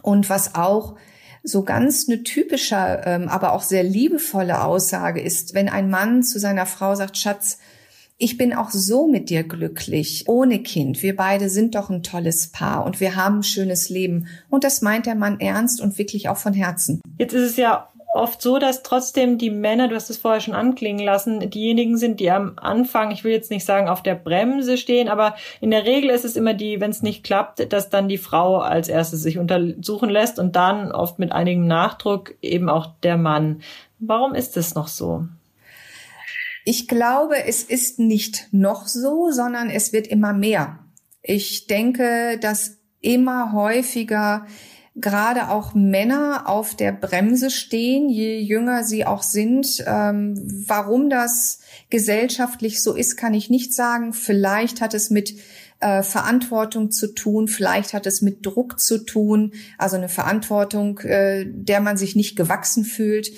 und 0.00 0.30
was 0.30 0.54
auch 0.54 0.96
so 1.42 1.62
ganz 1.62 2.08
eine 2.08 2.22
typische, 2.22 3.02
ähm, 3.04 3.28
aber 3.28 3.52
auch 3.52 3.62
sehr 3.62 3.82
liebevolle 3.82 4.64
Aussage 4.64 5.20
ist, 5.20 5.52
wenn 5.52 5.68
ein 5.68 5.90
Mann 5.90 6.22
zu 6.22 6.38
seiner 6.38 6.64
Frau 6.64 6.94
sagt, 6.94 7.18
Schatz, 7.18 7.58
ich 8.16 8.38
bin 8.38 8.54
auch 8.54 8.70
so 8.70 9.06
mit 9.08 9.28
dir 9.28 9.42
glücklich, 9.42 10.24
ohne 10.26 10.62
Kind. 10.62 11.02
Wir 11.02 11.16
beide 11.16 11.50
sind 11.50 11.74
doch 11.74 11.90
ein 11.90 12.02
tolles 12.02 12.46
Paar 12.46 12.86
und 12.86 12.98
wir 12.98 13.14
haben 13.14 13.40
ein 13.40 13.42
schönes 13.42 13.90
Leben. 13.90 14.28
Und 14.48 14.64
das 14.64 14.80
meint 14.80 15.04
der 15.04 15.16
Mann 15.16 15.38
ernst 15.38 15.82
und 15.82 15.98
wirklich 15.98 16.30
auch 16.30 16.36
von 16.38 16.54
Herzen. 16.54 17.02
Jetzt 17.18 17.34
ist 17.34 17.50
es 17.50 17.56
ja 17.56 17.90
oft 18.12 18.42
so, 18.42 18.58
dass 18.58 18.82
trotzdem 18.82 19.38
die 19.38 19.50
Männer, 19.50 19.88
du 19.88 19.94
hast 19.94 20.10
es 20.10 20.18
vorher 20.18 20.40
schon 20.40 20.54
anklingen 20.54 21.04
lassen, 21.04 21.50
diejenigen 21.50 21.96
sind, 21.96 22.20
die 22.20 22.30
am 22.30 22.52
Anfang, 22.56 23.10
ich 23.10 23.24
will 23.24 23.32
jetzt 23.32 23.50
nicht 23.50 23.64
sagen 23.64 23.88
auf 23.88 24.02
der 24.02 24.14
Bremse 24.14 24.76
stehen, 24.76 25.08
aber 25.08 25.34
in 25.60 25.70
der 25.70 25.84
Regel 25.84 26.10
ist 26.10 26.24
es 26.24 26.36
immer 26.36 26.52
die, 26.52 26.80
wenn 26.80 26.90
es 26.90 27.02
nicht 27.02 27.24
klappt, 27.24 27.72
dass 27.72 27.88
dann 27.88 28.08
die 28.08 28.18
Frau 28.18 28.58
als 28.58 28.88
erstes 28.88 29.22
sich 29.22 29.38
untersuchen 29.38 30.10
lässt 30.10 30.38
und 30.38 30.56
dann 30.56 30.92
oft 30.92 31.18
mit 31.18 31.32
einigem 31.32 31.66
Nachdruck 31.66 32.34
eben 32.42 32.68
auch 32.68 32.90
der 33.02 33.16
Mann. 33.16 33.62
Warum 33.98 34.34
ist 34.34 34.56
es 34.56 34.74
noch 34.74 34.88
so? 34.88 35.26
Ich 36.64 36.86
glaube, 36.86 37.44
es 37.46 37.62
ist 37.62 37.98
nicht 37.98 38.48
noch 38.52 38.86
so, 38.86 39.30
sondern 39.30 39.70
es 39.70 39.92
wird 39.92 40.06
immer 40.06 40.32
mehr. 40.32 40.78
Ich 41.22 41.66
denke, 41.66 42.38
dass 42.40 42.78
immer 43.00 43.52
häufiger 43.52 44.46
gerade 44.94 45.48
auch 45.48 45.74
Männer 45.74 46.48
auf 46.48 46.74
der 46.74 46.92
Bremse 46.92 47.50
stehen, 47.50 48.08
je 48.08 48.38
jünger 48.40 48.84
sie 48.84 49.06
auch 49.06 49.22
sind. 49.22 49.82
Ähm, 49.86 50.34
warum 50.66 51.08
das 51.08 51.60
gesellschaftlich 51.88 52.82
so 52.82 52.94
ist, 52.94 53.16
kann 53.16 53.34
ich 53.34 53.48
nicht 53.48 53.74
sagen. 53.74 54.12
Vielleicht 54.12 54.80
hat 54.80 54.92
es 54.92 55.08
mit 55.08 55.34
äh, 55.80 56.02
Verantwortung 56.02 56.90
zu 56.90 57.14
tun, 57.14 57.48
vielleicht 57.48 57.94
hat 57.94 58.06
es 58.06 58.22
mit 58.22 58.44
Druck 58.44 58.78
zu 58.78 58.98
tun, 58.98 59.52
also 59.78 59.96
eine 59.96 60.08
Verantwortung, 60.08 60.98
äh, 61.00 61.46
der 61.46 61.80
man 61.80 61.96
sich 61.96 62.14
nicht 62.14 62.36
gewachsen 62.36 62.84
fühlt. 62.84 63.30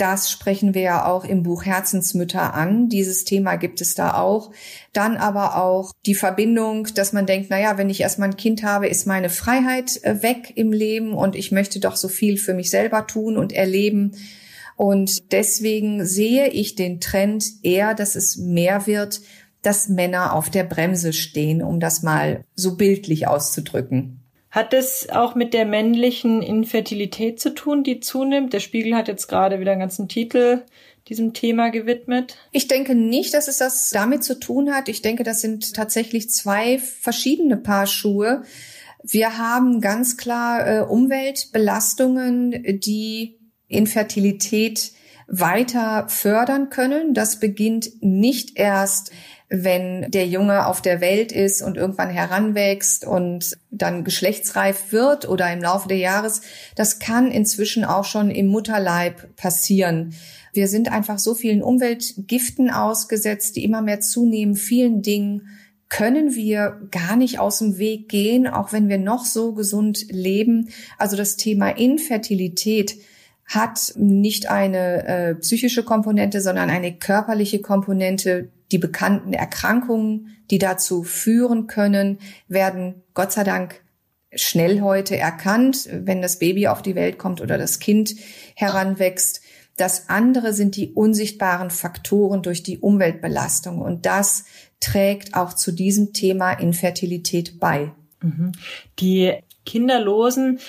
Das 0.00 0.30
sprechen 0.30 0.72
wir 0.72 0.80
ja 0.80 1.04
auch 1.04 1.26
im 1.26 1.42
Buch 1.42 1.66
Herzensmütter 1.66 2.54
an. 2.54 2.88
Dieses 2.88 3.24
Thema 3.26 3.56
gibt 3.56 3.82
es 3.82 3.94
da 3.94 4.14
auch. 4.14 4.50
Dann 4.94 5.18
aber 5.18 5.62
auch 5.62 5.92
die 6.06 6.14
Verbindung, 6.14 6.88
dass 6.94 7.12
man 7.12 7.26
denkt, 7.26 7.48
na 7.50 7.60
ja, 7.60 7.76
wenn 7.76 7.90
ich 7.90 8.00
erstmal 8.00 8.30
ein 8.30 8.38
Kind 8.38 8.62
habe, 8.62 8.88
ist 8.88 9.06
meine 9.06 9.28
Freiheit 9.28 10.02
äh, 10.02 10.22
weg 10.22 10.54
im 10.54 10.72
Leben 10.72 11.12
und 11.12 11.36
ich 11.36 11.52
möchte 11.52 11.80
doch 11.80 11.96
so 11.96 12.08
viel 12.08 12.38
für 12.38 12.54
mich 12.54 12.70
selber 12.70 13.06
tun 13.06 13.36
und 13.36 13.52
erleben. 13.52 14.12
Und 14.74 15.30
deswegen 15.32 16.06
sehe 16.06 16.48
ich 16.48 16.76
den 16.76 17.00
Trend 17.00 17.44
eher, 17.62 17.92
dass 17.92 18.14
es 18.14 18.38
mehr 18.38 18.86
wird, 18.86 19.20
dass 19.60 19.90
Männer 19.90 20.32
auf 20.32 20.48
der 20.48 20.64
Bremse 20.64 21.12
stehen, 21.12 21.62
um 21.62 21.78
das 21.78 22.02
mal 22.02 22.46
so 22.54 22.78
bildlich 22.78 23.26
auszudrücken. 23.26 24.19
Hat 24.50 24.74
es 24.74 25.08
auch 25.10 25.36
mit 25.36 25.54
der 25.54 25.64
männlichen 25.64 26.42
Infertilität 26.42 27.38
zu 27.38 27.54
tun, 27.54 27.84
die 27.84 28.00
zunimmt? 28.00 28.52
Der 28.52 28.58
Spiegel 28.60 28.96
hat 28.96 29.06
jetzt 29.06 29.28
gerade 29.28 29.60
wieder 29.60 29.72
einen 29.72 29.80
ganzen 29.80 30.08
Titel 30.08 30.62
diesem 31.08 31.34
Thema 31.34 31.70
gewidmet? 31.70 32.36
Ich 32.50 32.66
denke 32.66 32.96
nicht, 32.96 33.32
dass 33.32 33.46
es 33.46 33.58
das 33.58 33.90
damit 33.90 34.24
zu 34.24 34.40
tun 34.40 34.74
hat. 34.74 34.88
Ich 34.88 35.02
denke, 35.02 35.22
das 35.22 35.40
sind 35.40 35.74
tatsächlich 35.74 36.30
zwei 36.30 36.78
verschiedene 36.78 37.56
Paar 37.56 37.86
Schuhe. 37.86 38.42
Wir 39.04 39.38
haben 39.38 39.80
ganz 39.80 40.16
klar 40.16 40.66
äh, 40.66 40.80
Umweltbelastungen, 40.82 42.80
die 42.80 43.38
Infertilität 43.68 44.92
weiter 45.28 46.08
fördern 46.08 46.70
können. 46.70 47.14
Das 47.14 47.38
beginnt 47.38 48.02
nicht 48.02 48.58
erst 48.58 49.12
wenn 49.50 50.08
der 50.12 50.28
Junge 50.28 50.66
auf 50.66 50.80
der 50.80 51.00
Welt 51.00 51.32
ist 51.32 51.60
und 51.60 51.76
irgendwann 51.76 52.08
heranwächst 52.08 53.04
und 53.04 53.58
dann 53.72 54.04
geschlechtsreif 54.04 54.92
wird 54.92 55.28
oder 55.28 55.52
im 55.52 55.60
Laufe 55.60 55.88
der 55.88 55.98
Jahres, 55.98 56.42
das 56.76 57.00
kann 57.00 57.32
inzwischen 57.32 57.84
auch 57.84 58.04
schon 58.04 58.30
im 58.30 58.46
Mutterleib 58.46 59.34
passieren. 59.34 60.14
Wir 60.52 60.68
sind 60.68 60.90
einfach 60.90 61.18
so 61.18 61.34
vielen 61.34 61.62
Umweltgiften 61.62 62.70
ausgesetzt, 62.70 63.56
die 63.56 63.64
immer 63.64 63.82
mehr 63.82 64.00
zunehmen, 64.00 64.54
vielen 64.54 65.02
Dingen 65.02 65.48
können 65.88 66.36
wir 66.36 66.80
gar 66.92 67.16
nicht 67.16 67.40
aus 67.40 67.58
dem 67.58 67.76
Weg 67.78 68.08
gehen, 68.08 68.46
auch 68.46 68.72
wenn 68.72 68.88
wir 68.88 68.98
noch 68.98 69.24
so 69.24 69.54
gesund 69.54 70.06
leben. 70.08 70.68
Also 70.98 71.16
das 71.16 71.36
Thema 71.36 71.70
Infertilität 71.70 72.96
hat 73.44 73.94
nicht 73.96 74.48
eine 74.48 75.06
äh, 75.06 75.34
psychische 75.34 75.82
Komponente, 75.82 76.40
sondern 76.40 76.70
eine 76.70 76.94
körperliche 76.94 77.60
Komponente, 77.60 78.50
die 78.72 78.78
bekannten 78.78 79.32
Erkrankungen, 79.32 80.36
die 80.50 80.58
dazu 80.58 81.02
führen 81.02 81.66
können, 81.66 82.18
werden 82.48 83.02
Gott 83.14 83.32
sei 83.32 83.44
Dank 83.44 83.82
schnell 84.34 84.80
heute 84.80 85.16
erkannt, 85.16 85.88
wenn 85.90 86.22
das 86.22 86.38
Baby 86.38 86.68
auf 86.68 86.82
die 86.82 86.94
Welt 86.94 87.18
kommt 87.18 87.40
oder 87.40 87.58
das 87.58 87.78
Kind 87.78 88.14
heranwächst. 88.54 89.40
Das 89.76 90.08
andere 90.08 90.52
sind 90.52 90.76
die 90.76 90.92
unsichtbaren 90.92 91.70
Faktoren 91.70 92.42
durch 92.42 92.62
die 92.62 92.78
Umweltbelastung. 92.78 93.80
Und 93.80 94.06
das 94.06 94.44
trägt 94.78 95.34
auch 95.34 95.54
zu 95.54 95.72
diesem 95.72 96.12
Thema 96.12 96.52
Infertilität 96.52 97.58
bei. 97.58 97.92
Mhm. 98.22 98.52
Die 98.98 99.34
Kinderlosen 99.64 100.60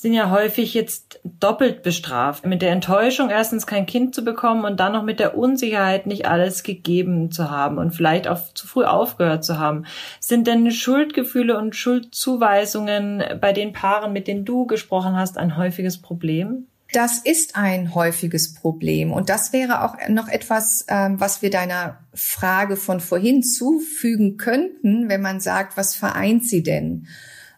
sind 0.00 0.12
ja 0.12 0.30
häufig 0.30 0.74
jetzt 0.74 1.18
doppelt 1.24 1.82
bestraft. 1.82 2.46
Mit 2.46 2.62
der 2.62 2.70
Enttäuschung, 2.70 3.30
erstens 3.30 3.66
kein 3.66 3.84
Kind 3.84 4.14
zu 4.14 4.22
bekommen 4.22 4.64
und 4.64 4.78
dann 4.78 4.92
noch 4.92 5.02
mit 5.02 5.18
der 5.18 5.36
Unsicherheit, 5.36 6.06
nicht 6.06 6.24
alles 6.26 6.62
gegeben 6.62 7.32
zu 7.32 7.50
haben 7.50 7.78
und 7.78 7.90
vielleicht 7.90 8.28
auch 8.28 8.38
zu 8.54 8.68
früh 8.68 8.84
aufgehört 8.84 9.44
zu 9.44 9.58
haben. 9.58 9.86
Sind 10.20 10.46
denn 10.46 10.70
Schuldgefühle 10.70 11.58
und 11.58 11.74
Schuldzuweisungen 11.74 13.24
bei 13.40 13.52
den 13.52 13.72
Paaren, 13.72 14.12
mit 14.12 14.28
denen 14.28 14.44
du 14.44 14.66
gesprochen 14.66 15.16
hast, 15.16 15.36
ein 15.36 15.56
häufiges 15.56 16.00
Problem? 16.00 16.68
Das 16.92 17.18
ist 17.18 17.56
ein 17.56 17.92
häufiges 17.92 18.54
Problem. 18.54 19.12
Und 19.12 19.28
das 19.28 19.52
wäre 19.52 19.82
auch 19.82 19.96
noch 20.08 20.28
etwas, 20.28 20.86
ähm, 20.86 21.18
was 21.18 21.42
wir 21.42 21.50
deiner 21.50 21.98
Frage 22.14 22.76
von 22.76 23.00
vorhin 23.00 23.42
zufügen 23.42 24.36
könnten, 24.36 25.08
wenn 25.08 25.22
man 25.22 25.40
sagt, 25.40 25.76
was 25.76 25.96
vereint 25.96 26.44
sie 26.44 26.62
denn? 26.62 27.08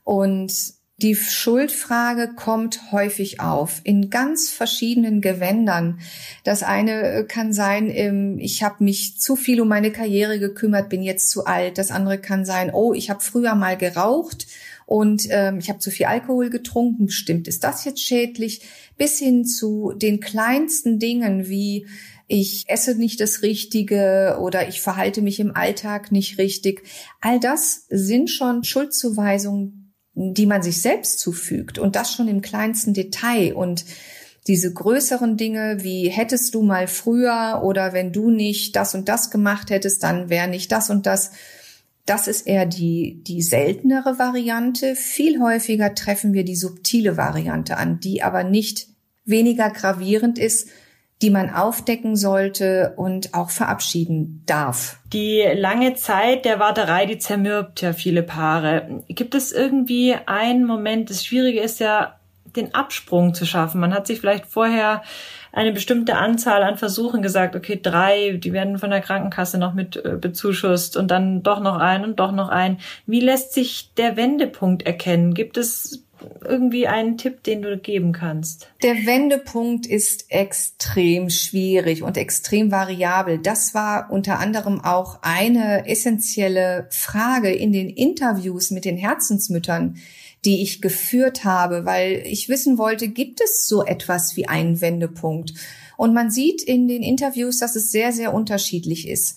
Und 0.05 0.80
die 1.03 1.15
Schuldfrage 1.15 2.33
kommt 2.35 2.93
häufig 2.93 3.41
auf 3.41 3.81
in 3.85 4.11
ganz 4.11 4.51
verschiedenen 4.51 5.21
Gewändern. 5.21 6.01
Das 6.45 6.63
eine 6.63 7.03
äh, 7.03 7.25
kann 7.25 7.53
sein, 7.53 7.91
ähm, 7.91 8.39
ich 8.39 8.63
habe 8.63 8.85
mich 8.85 9.19
zu 9.19 9.37
viel 9.37 9.61
um 9.61 9.69
meine 9.69 9.93
Karriere 9.93 10.39
gekümmert, 10.39 10.89
bin 10.89 11.03
jetzt 11.03 11.31
zu 11.31 11.47
alt. 11.47 11.79
Das 11.79 11.91
andere 11.91 12.19
kann 12.19 12.45
sein, 12.45 12.71
oh, 12.73 12.93
ich 12.93 13.09
habe 13.09 13.21
früher 13.21 13.55
mal 13.55 13.77
geraucht 13.77 14.47
und 14.87 15.27
ähm, 15.31 15.59
ich 15.59 15.71
habe 15.71 15.79
zu 15.79 15.91
viel 15.91 16.07
Alkohol 16.07 16.51
getrunken. 16.51 17.07
Bestimmt 17.07 17.49
ist 17.49 17.65
das 17.65 17.85
jetzt 17.85 18.03
schädlich. 18.03 18.63
Bis 18.99 19.19
hin 19.19 19.47
zu 19.47 19.93
den 19.97 20.21
kleinsten 20.21 20.99
Dingen 20.99 21.49
wie 21.49 21.87
ich 22.27 22.65
esse 22.69 22.95
nicht 22.95 23.21
das 23.21 23.43
Richtige 23.43 24.39
oder 24.41 24.69
ich 24.69 24.81
verhalte 24.81 25.21
mich 25.21 25.41
im 25.41 25.57
Alltag 25.57 26.13
nicht 26.13 26.39
richtig. 26.39 26.85
All 27.21 27.41
das 27.41 27.87
sind 27.89 28.31
schon 28.31 28.63
Schuldzuweisungen, 28.63 29.80
die 30.15 30.47
man 30.47 30.63
sich 30.63 30.81
selbst 30.81 31.19
zufügt 31.21 31.79
und 31.79 31.97
das 31.97 32.13
schon 32.13 32.29
im 32.29 32.41
kleinsten 32.41 32.95
Detail 32.95 33.55
und 33.55 33.85
diese 34.47 34.73
größeren 34.73 35.37
Dinge 35.37 35.79
wie 35.83 36.09
hättest 36.09 36.55
du 36.55 36.63
mal 36.63 36.89
früher 36.89 37.61
oder 37.63 37.93
wenn 37.93 38.13
du 38.13 38.31
nicht 38.31 38.75
das 38.75 38.95
und 38.95 39.09
das 39.09 39.31
gemacht 39.31 39.71
hättest, 39.71 40.03
dann 40.03 40.31
wäre 40.31 40.49
nicht 40.49 40.73
das 40.73 40.91
und 40.91 41.07
das. 41.07 41.33
Das 42.07 42.27
ist 42.27 42.47
eher 42.47 42.67
die, 42.67 43.23
die 43.23 43.43
seltenere 43.43 44.19
Variante. 44.19 44.97
Viel 44.97 45.41
häufiger 45.41 45.95
treffen 45.95 46.33
wir 46.33 46.45
die 46.45 46.57
subtile 46.57 47.17
Variante 47.17 47.77
an, 47.77 48.01
die 48.01 48.23
aber 48.23 48.43
nicht 48.43 48.89
weniger 49.25 49.71
gravierend 49.71 50.39
ist, 50.39 50.69
die 51.23 51.31
man 51.31 51.51
aufdecken 51.51 52.17
sollte 52.17 52.95
und 52.97 53.35
auch 53.35 53.51
verabschieden 53.51 54.43
darf. 54.47 54.99
Die 55.13 55.43
lange 55.55 55.95
Zeit 55.95 56.45
der 56.45 56.59
Warterei, 56.59 57.07
die 57.07 57.19
zermürbt 57.19 57.83
ja 57.83 57.93
viele 57.93 58.23
Paare. 58.23 59.03
Gibt 59.09 59.35
es 59.35 59.53
irgendwie 59.53 60.17
einen 60.27 60.65
Moment, 60.65 61.11
das 61.11 61.25
Schwierige 61.25 61.61
ist 61.61 61.81
ja, 61.81 62.17
den 62.57 62.75
Absprung 62.75 63.35
zu 63.35 63.47
schaffen. 63.47 63.81
Man 63.81 63.95
hat 63.95 64.07
sich 64.07 64.21
vielleicht 64.21 64.47
vorher 64.47 65.03
eine 65.53 65.73
bestimmte 65.73 66.17
Anzahl 66.17 66.63
an 66.63 66.77
Versuchen 66.77 67.23
gesagt, 67.23 67.57
okay, 67.57 67.79
drei, 67.81 68.39
die 68.43 68.53
werden 68.53 68.79
von 68.79 68.91
der 68.91 69.01
Krankenkasse 69.01 69.59
noch 69.59 69.75
mit 69.75 69.97
äh, 69.97 70.17
bezuschusst 70.21 70.97
und 70.97 71.11
dann 71.11 71.43
doch 71.43 71.61
noch 71.61 71.79
ein 71.79 72.05
und 72.05 72.21
doch 72.21 72.33
noch 72.33 72.49
ein. 72.49 72.79
Wie 73.07 73.21
lässt 73.21 73.53
sich 73.53 73.93
der 73.95 74.17
Wendepunkt 74.17 74.83
erkennen? 74.87 75.35
Gibt 75.35 75.57
es 75.57 76.05
irgendwie 76.45 76.87
einen 76.87 77.17
Tipp, 77.19 77.43
den 77.43 77.63
du 77.63 77.77
geben 77.79 78.13
kannst? 78.13 78.69
Der 78.83 78.95
Wendepunkt 79.07 79.87
ist 79.87 80.27
extrem 80.29 81.31
schwierig 81.31 82.03
und 82.03 82.17
extrem 82.17 82.71
variabel. 82.71 83.39
Das 83.39 83.75
war 83.75 84.11
unter 84.11 84.39
anderem 84.39 84.81
auch 84.81 85.19
eine 85.23 85.89
essentielle 85.89 86.87
Frage 86.91 87.51
in 87.51 87.73
den 87.73 87.89
Interviews 87.89 88.71
mit 88.71 88.85
den 88.85 88.97
Herzensmüttern, 88.97 89.97
die 90.45 90.63
ich 90.63 90.81
geführt 90.81 91.45
habe, 91.45 91.85
weil 91.85 92.23
ich 92.25 92.49
wissen 92.49 92.79
wollte, 92.79 93.09
gibt 93.09 93.41
es 93.41 93.67
so 93.67 93.85
etwas 93.85 94.37
wie 94.37 94.49
einen 94.49 94.81
Wendepunkt? 94.81 95.55
Und 95.97 96.15
man 96.15 96.31
sieht 96.31 96.63
in 96.63 96.89
den 96.89 97.03
Interviews, 97.03 97.59
dass 97.59 97.77
es 97.77 97.91
sehr, 97.91 98.13
sehr 98.13 98.33
unterschiedlich 98.33 99.07
ist. 99.07 99.37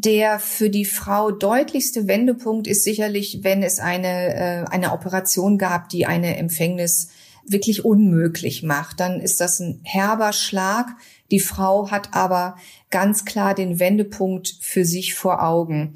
Der 0.00 0.38
für 0.38 0.70
die 0.70 0.84
Frau 0.84 1.32
deutlichste 1.32 2.06
Wendepunkt 2.06 2.68
ist 2.68 2.84
sicherlich, 2.84 3.40
wenn 3.42 3.64
es 3.64 3.80
eine, 3.80 4.34
äh, 4.34 4.64
eine 4.70 4.92
Operation 4.92 5.58
gab, 5.58 5.88
die 5.88 6.06
eine 6.06 6.36
Empfängnis 6.36 7.08
wirklich 7.44 7.84
unmöglich 7.84 8.62
macht. 8.62 9.00
Dann 9.00 9.18
ist 9.18 9.40
das 9.40 9.58
ein 9.58 9.80
herber 9.82 10.32
Schlag. 10.32 10.86
Die 11.32 11.40
Frau 11.40 11.90
hat 11.90 12.14
aber 12.14 12.54
ganz 12.90 13.24
klar 13.24 13.56
den 13.56 13.80
Wendepunkt 13.80 14.58
für 14.60 14.84
sich 14.84 15.14
vor 15.14 15.42
Augen. 15.42 15.94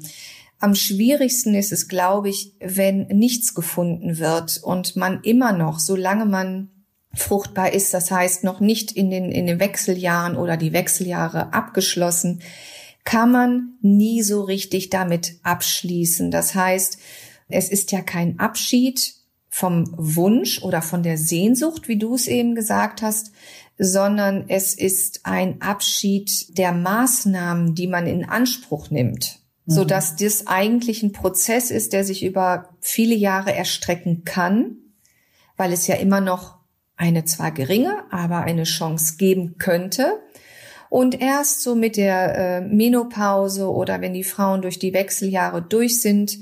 Am 0.59 0.75
schwierigsten 0.75 1.55
ist 1.55 1.71
es, 1.71 1.87
glaube 1.87 2.27
ich, 2.27 2.55
wenn 2.59 3.07
nichts 3.07 3.55
gefunden 3.55 4.17
wird 4.17 4.59
und 4.61 4.97
man 4.97 5.21
immer 5.23 5.53
noch, 5.53 5.79
solange 5.79 6.25
man 6.25 6.71
fruchtbar 7.13 7.71
ist, 7.71 7.93
das 7.93 8.11
heißt 8.11 8.43
noch 8.43 8.59
nicht 8.59 8.91
in 8.91 9.09
den, 9.09 9.31
in 9.31 9.45
den 9.45 9.61
Wechseljahren 9.61 10.35
oder 10.35 10.57
die 10.57 10.73
Wechseljahre 10.73 11.53
abgeschlossen, 11.53 12.41
kann 13.03 13.31
man 13.31 13.77
nie 13.81 14.21
so 14.21 14.41
richtig 14.41 14.89
damit 14.89 15.39
abschließen. 15.43 16.31
Das 16.31 16.55
heißt, 16.55 16.97
es 17.49 17.69
ist 17.69 17.91
ja 17.91 18.01
kein 18.01 18.39
Abschied 18.39 19.15
vom 19.49 19.93
Wunsch 19.95 20.63
oder 20.63 20.81
von 20.81 21.03
der 21.03 21.17
Sehnsucht, 21.17 21.87
wie 21.87 21.97
du 21.97 22.15
es 22.15 22.27
eben 22.27 22.55
gesagt 22.55 23.01
hast, 23.01 23.31
sondern 23.77 24.45
es 24.47 24.73
ist 24.73 25.21
ein 25.25 25.61
Abschied 25.61 26.57
der 26.57 26.71
Maßnahmen, 26.71 27.75
die 27.75 27.87
man 27.87 28.07
in 28.07 28.25
Anspruch 28.25 28.89
nimmt, 28.89 29.39
mhm. 29.65 29.73
so 29.73 29.85
dass 29.85 30.15
das 30.15 30.47
eigentlich 30.47 31.03
ein 31.03 31.11
Prozess 31.11 31.71
ist, 31.71 31.93
der 31.93 32.03
sich 32.03 32.23
über 32.23 32.69
viele 32.79 33.15
Jahre 33.15 33.53
erstrecken 33.53 34.23
kann, 34.23 34.77
weil 35.57 35.73
es 35.73 35.87
ja 35.87 35.95
immer 35.95 36.21
noch 36.21 36.57
eine 36.95 37.25
zwar 37.25 37.51
geringe, 37.51 38.05
aber 38.11 38.41
eine 38.41 38.63
Chance 38.63 39.17
geben 39.17 39.57
könnte, 39.57 40.19
und 40.93 41.19
erst 41.19 41.63
so 41.63 41.73
mit 41.73 41.97
der 41.97 42.37
äh, 42.37 42.61
Menopause 42.61 43.67
oder 43.67 43.99
wenn 43.99 44.13
die 44.13 44.23
Frauen 44.23 44.61
durch 44.61 44.77
die 44.77 44.93
Wechseljahre 44.93 45.59
durch 45.63 45.99
sind, 45.99 46.37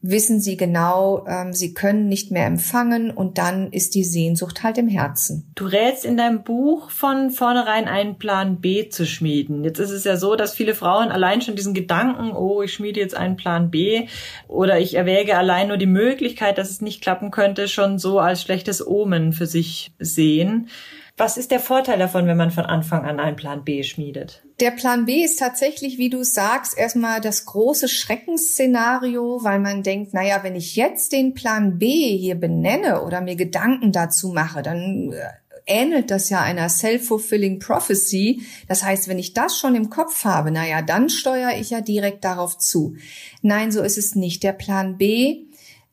wissen 0.00 0.40
sie 0.40 0.56
genau, 0.56 1.26
ähm, 1.28 1.52
sie 1.52 1.74
können 1.74 2.08
nicht 2.08 2.30
mehr 2.30 2.46
empfangen 2.46 3.10
und 3.10 3.36
dann 3.36 3.70
ist 3.72 3.94
die 3.94 4.02
Sehnsucht 4.02 4.62
halt 4.62 4.78
im 4.78 4.88
Herzen. 4.88 5.52
Du 5.56 5.66
rätst 5.66 6.06
in 6.06 6.16
deinem 6.16 6.42
Buch 6.42 6.88
von 6.90 7.30
vornherein 7.30 7.86
einen 7.86 8.16
Plan 8.16 8.62
B 8.62 8.88
zu 8.88 9.04
schmieden. 9.04 9.62
Jetzt 9.62 9.78
ist 9.78 9.90
es 9.90 10.04
ja 10.04 10.16
so, 10.16 10.36
dass 10.36 10.54
viele 10.54 10.74
Frauen 10.74 11.10
allein 11.10 11.42
schon 11.42 11.54
diesen 11.54 11.74
Gedanken, 11.74 12.32
oh, 12.34 12.62
ich 12.62 12.72
schmiede 12.72 13.00
jetzt 13.00 13.14
einen 13.14 13.36
Plan 13.36 13.70
B 13.70 14.08
oder 14.48 14.80
ich 14.80 14.94
erwäge 14.94 15.36
allein 15.36 15.68
nur 15.68 15.76
die 15.76 15.84
Möglichkeit, 15.84 16.56
dass 16.56 16.70
es 16.70 16.80
nicht 16.80 17.02
klappen 17.02 17.30
könnte, 17.30 17.68
schon 17.68 17.98
so 17.98 18.20
als 18.20 18.40
schlechtes 18.40 18.86
Omen 18.86 19.34
für 19.34 19.46
sich 19.46 19.92
sehen. 19.98 20.70
Was 21.18 21.38
ist 21.38 21.50
der 21.50 21.60
Vorteil 21.60 21.98
davon, 21.98 22.26
wenn 22.26 22.36
man 22.36 22.50
von 22.50 22.66
Anfang 22.66 23.06
an 23.06 23.20
einen 23.20 23.36
Plan 23.36 23.64
B 23.64 23.82
schmiedet? 23.82 24.42
Der 24.60 24.70
Plan 24.70 25.06
B 25.06 25.24
ist 25.24 25.38
tatsächlich, 25.38 25.96
wie 25.96 26.10
du 26.10 26.22
sagst, 26.24 26.76
erstmal 26.76 27.22
das 27.22 27.46
große 27.46 27.88
Schreckensszenario, 27.88 29.42
weil 29.42 29.58
man 29.58 29.82
denkt, 29.82 30.12
naja, 30.12 30.40
wenn 30.42 30.54
ich 30.54 30.76
jetzt 30.76 31.12
den 31.12 31.32
Plan 31.32 31.78
B 31.78 31.88
hier 32.18 32.34
benenne 32.34 33.02
oder 33.02 33.22
mir 33.22 33.36
Gedanken 33.36 33.92
dazu 33.92 34.28
mache, 34.28 34.60
dann 34.60 35.12
äh, 35.12 35.22
ähnelt 35.64 36.10
das 36.10 36.28
ja 36.28 36.42
einer 36.42 36.68
self-fulfilling 36.68 37.60
prophecy. 37.60 38.42
Das 38.68 38.82
heißt, 38.84 39.08
wenn 39.08 39.18
ich 39.18 39.32
das 39.32 39.58
schon 39.58 39.74
im 39.74 39.88
Kopf 39.88 40.24
habe, 40.24 40.50
naja, 40.50 40.82
dann 40.82 41.08
steuere 41.08 41.58
ich 41.58 41.70
ja 41.70 41.80
direkt 41.80 42.24
darauf 42.24 42.58
zu. 42.58 42.94
Nein, 43.40 43.72
so 43.72 43.82
ist 43.82 43.96
es 43.96 44.16
nicht. 44.16 44.42
Der 44.42 44.52
Plan 44.52 44.98
B 44.98 45.46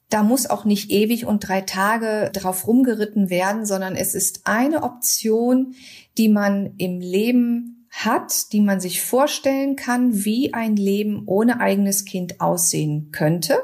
da 0.10 0.24
muss 0.24 0.48
auch 0.48 0.66
nicht 0.66 0.92
ewig 0.92 1.26
und 1.26 1.48
drei 1.48 1.62
Tage 1.62 2.30
drauf 2.34 2.68
rumgeritten 2.68 3.30
werden, 3.30 3.66
sondern 3.66 3.96
es 3.96 4.14
ist 4.14 4.42
eine 4.46 4.84
Option, 4.84 5.74
die 6.18 6.30
man 6.30 6.74
im 6.78 7.00
Leben 7.00 7.88
hat, 7.90 8.52
die 8.54 8.62
man 8.62 8.80
sich 8.80 9.02
vorstellen 9.02 9.76
kann, 9.76 10.26
wie 10.26 10.54
ein 10.54 10.76
Leben 10.76 11.24
ohne 11.26 11.60
eigenes 11.60 12.06
Kind 12.06 12.42
aussehen 12.42 13.10
könnte. 13.12 13.60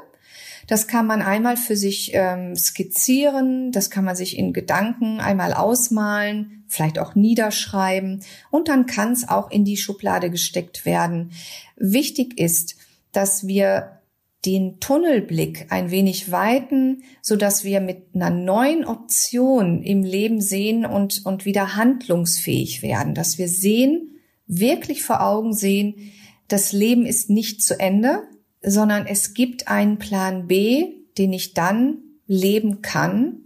Das 0.67 0.88
kann 0.88 1.08
man 1.08 1.23
einmal 1.23 1.58
für 1.58 1.75
sich 1.75 2.12
ähm, 2.13 2.56
skizzieren, 2.56 3.71
das 3.71 3.89
kann 3.89 4.06
man 4.06 4.15
sich 4.15 4.38
in 4.38 4.54
Gedanken 4.54 5.19
einmal 5.19 5.54
ausmalen, 5.54 6.63
vielleicht 6.67 6.99
auch 6.99 7.15
niederschreiben 7.15 8.23
und 8.52 8.67
dann 8.67 8.86
kann 8.86 9.13
es 9.13 9.28
auch 9.28 9.49
in 9.49 9.65
die 9.65 9.78
Schublade 9.78 10.30
gesteckt 10.30 10.86
werden. 10.86 11.32
Wichtig 11.75 12.39
ist, 12.39 12.75
dass 13.12 13.47
wir 13.47 13.98
den 14.45 14.80
Tunnelblick 14.80 15.67
ein 15.69 15.91
wenig 15.91 16.32
weiten, 16.32 17.04
so 17.21 17.36
dass 17.36 17.63
wir 17.63 17.82
mit 17.82 18.15
einer 18.15 18.30
neuen 18.30 18.86
Option 18.86 19.84
im 19.84 20.04
Leben 20.04 20.39
sehen 20.39 20.86
und, 20.86 21.25
und 21.25 21.45
wieder 21.45 21.75
handlungsfähig 21.75 22.82
werden, 22.82 23.13
dass 23.13 23.38
wir 23.38 23.49
sehen, 23.49 24.19
wirklich 24.47 25.04
vor 25.04 25.21
Augen 25.21 25.54
sehen, 25.54 26.12
das 26.47 26.71
Leben 26.71 27.06
ist 27.06 27.30
nicht 27.30 27.62
zu 27.63 27.80
Ende, 27.80 28.23
sondern 28.62 29.06
es 29.06 29.34
gibt 29.34 29.67
einen 29.67 29.99
Plan 29.99 30.47
B, 30.47 30.93
den 31.17 31.34
ich 31.34 31.54
dann 31.54 31.97
leben 32.25 32.82
kann, 32.82 33.41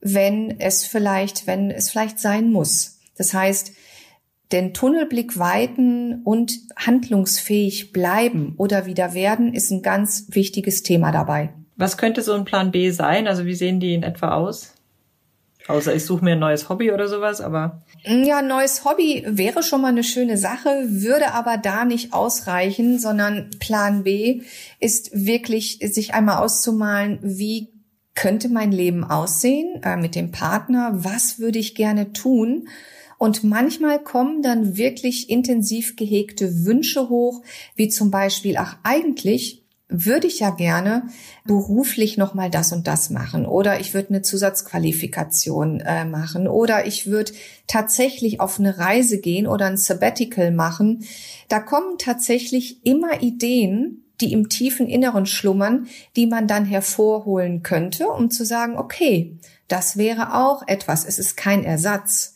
wenn 0.00 0.60
es 0.60 0.84
vielleicht, 0.84 1.46
wenn 1.46 1.70
es 1.70 1.90
vielleicht 1.90 2.18
sein 2.20 2.52
muss. 2.52 3.00
Das 3.16 3.34
heißt, 3.34 3.72
den 4.52 4.74
Tunnelblick 4.74 5.38
weiten 5.38 6.22
und 6.22 6.52
handlungsfähig 6.76 7.92
bleiben 7.92 8.54
oder 8.56 8.86
wieder 8.86 9.14
werden, 9.14 9.54
ist 9.54 9.70
ein 9.70 9.82
ganz 9.82 10.26
wichtiges 10.30 10.82
Thema 10.82 11.10
dabei. 11.10 11.50
Was 11.76 11.98
könnte 11.98 12.22
so 12.22 12.32
ein 12.32 12.44
Plan 12.44 12.70
B 12.70 12.90
sein? 12.90 13.26
Also 13.26 13.44
wie 13.44 13.54
sehen 13.54 13.80
die 13.80 13.94
in 13.94 14.02
etwa 14.02 14.32
aus? 14.32 14.72
Außer 15.68 15.94
ich 15.94 16.04
suche 16.04 16.24
mir 16.24 16.32
ein 16.32 16.38
neues 16.38 16.68
Hobby 16.68 16.92
oder 16.92 17.08
sowas, 17.08 17.40
aber. 17.40 17.82
Ja, 18.04 18.38
ein 18.38 18.46
neues 18.46 18.84
Hobby 18.84 19.24
wäre 19.26 19.64
schon 19.64 19.80
mal 19.80 19.88
eine 19.88 20.04
schöne 20.04 20.38
Sache, 20.38 20.84
würde 20.86 21.32
aber 21.32 21.58
da 21.58 21.84
nicht 21.84 22.12
ausreichen, 22.12 23.00
sondern 23.00 23.50
Plan 23.58 24.04
B 24.04 24.42
ist 24.78 25.10
wirklich, 25.12 25.80
sich 25.82 26.14
einmal 26.14 26.38
auszumalen, 26.38 27.18
wie 27.22 27.72
könnte 28.14 28.48
mein 28.48 28.70
Leben 28.70 29.04
aussehen 29.04 29.82
äh, 29.82 29.96
mit 29.96 30.14
dem 30.14 30.30
Partner, 30.30 30.92
was 30.94 31.38
würde 31.40 31.58
ich 31.58 31.74
gerne 31.74 32.12
tun. 32.12 32.68
Und 33.18 33.44
manchmal 33.44 34.02
kommen 34.02 34.42
dann 34.42 34.76
wirklich 34.76 35.30
intensiv 35.30 35.96
gehegte 35.96 36.64
Wünsche 36.64 37.08
hoch, 37.08 37.42
wie 37.74 37.88
zum 37.88 38.10
Beispiel, 38.10 38.56
ach 38.58 38.78
eigentlich 38.82 39.66
würde 39.88 40.26
ich 40.26 40.40
ja 40.40 40.50
gerne 40.50 41.04
beruflich 41.44 42.16
noch 42.16 42.34
mal 42.34 42.50
das 42.50 42.72
und 42.72 42.88
das 42.88 43.10
machen 43.10 43.46
oder 43.46 43.78
ich 43.78 43.94
würde 43.94 44.08
eine 44.08 44.22
Zusatzqualifikation 44.22 45.80
äh, 45.80 46.04
machen 46.04 46.48
oder 46.48 46.86
ich 46.86 47.06
würde 47.06 47.32
tatsächlich 47.68 48.40
auf 48.40 48.58
eine 48.58 48.78
Reise 48.78 49.20
gehen 49.20 49.46
oder 49.46 49.66
ein 49.66 49.76
Sabbatical 49.76 50.50
machen. 50.50 51.04
Da 51.48 51.60
kommen 51.60 51.98
tatsächlich 51.98 52.84
immer 52.84 53.22
Ideen, 53.22 54.02
die 54.20 54.32
im 54.32 54.48
tiefen 54.48 54.88
Inneren 54.88 55.26
schlummern, 55.26 55.86
die 56.16 56.26
man 56.26 56.48
dann 56.48 56.64
hervorholen 56.64 57.62
könnte, 57.62 58.08
um 58.08 58.30
zu 58.30 58.44
sagen, 58.44 58.76
okay, 58.78 59.38
das 59.68 59.96
wäre 59.96 60.34
auch 60.34 60.66
etwas. 60.66 61.04
Es 61.04 61.18
ist 61.18 61.36
kein 61.36 61.64
Ersatz, 61.64 62.35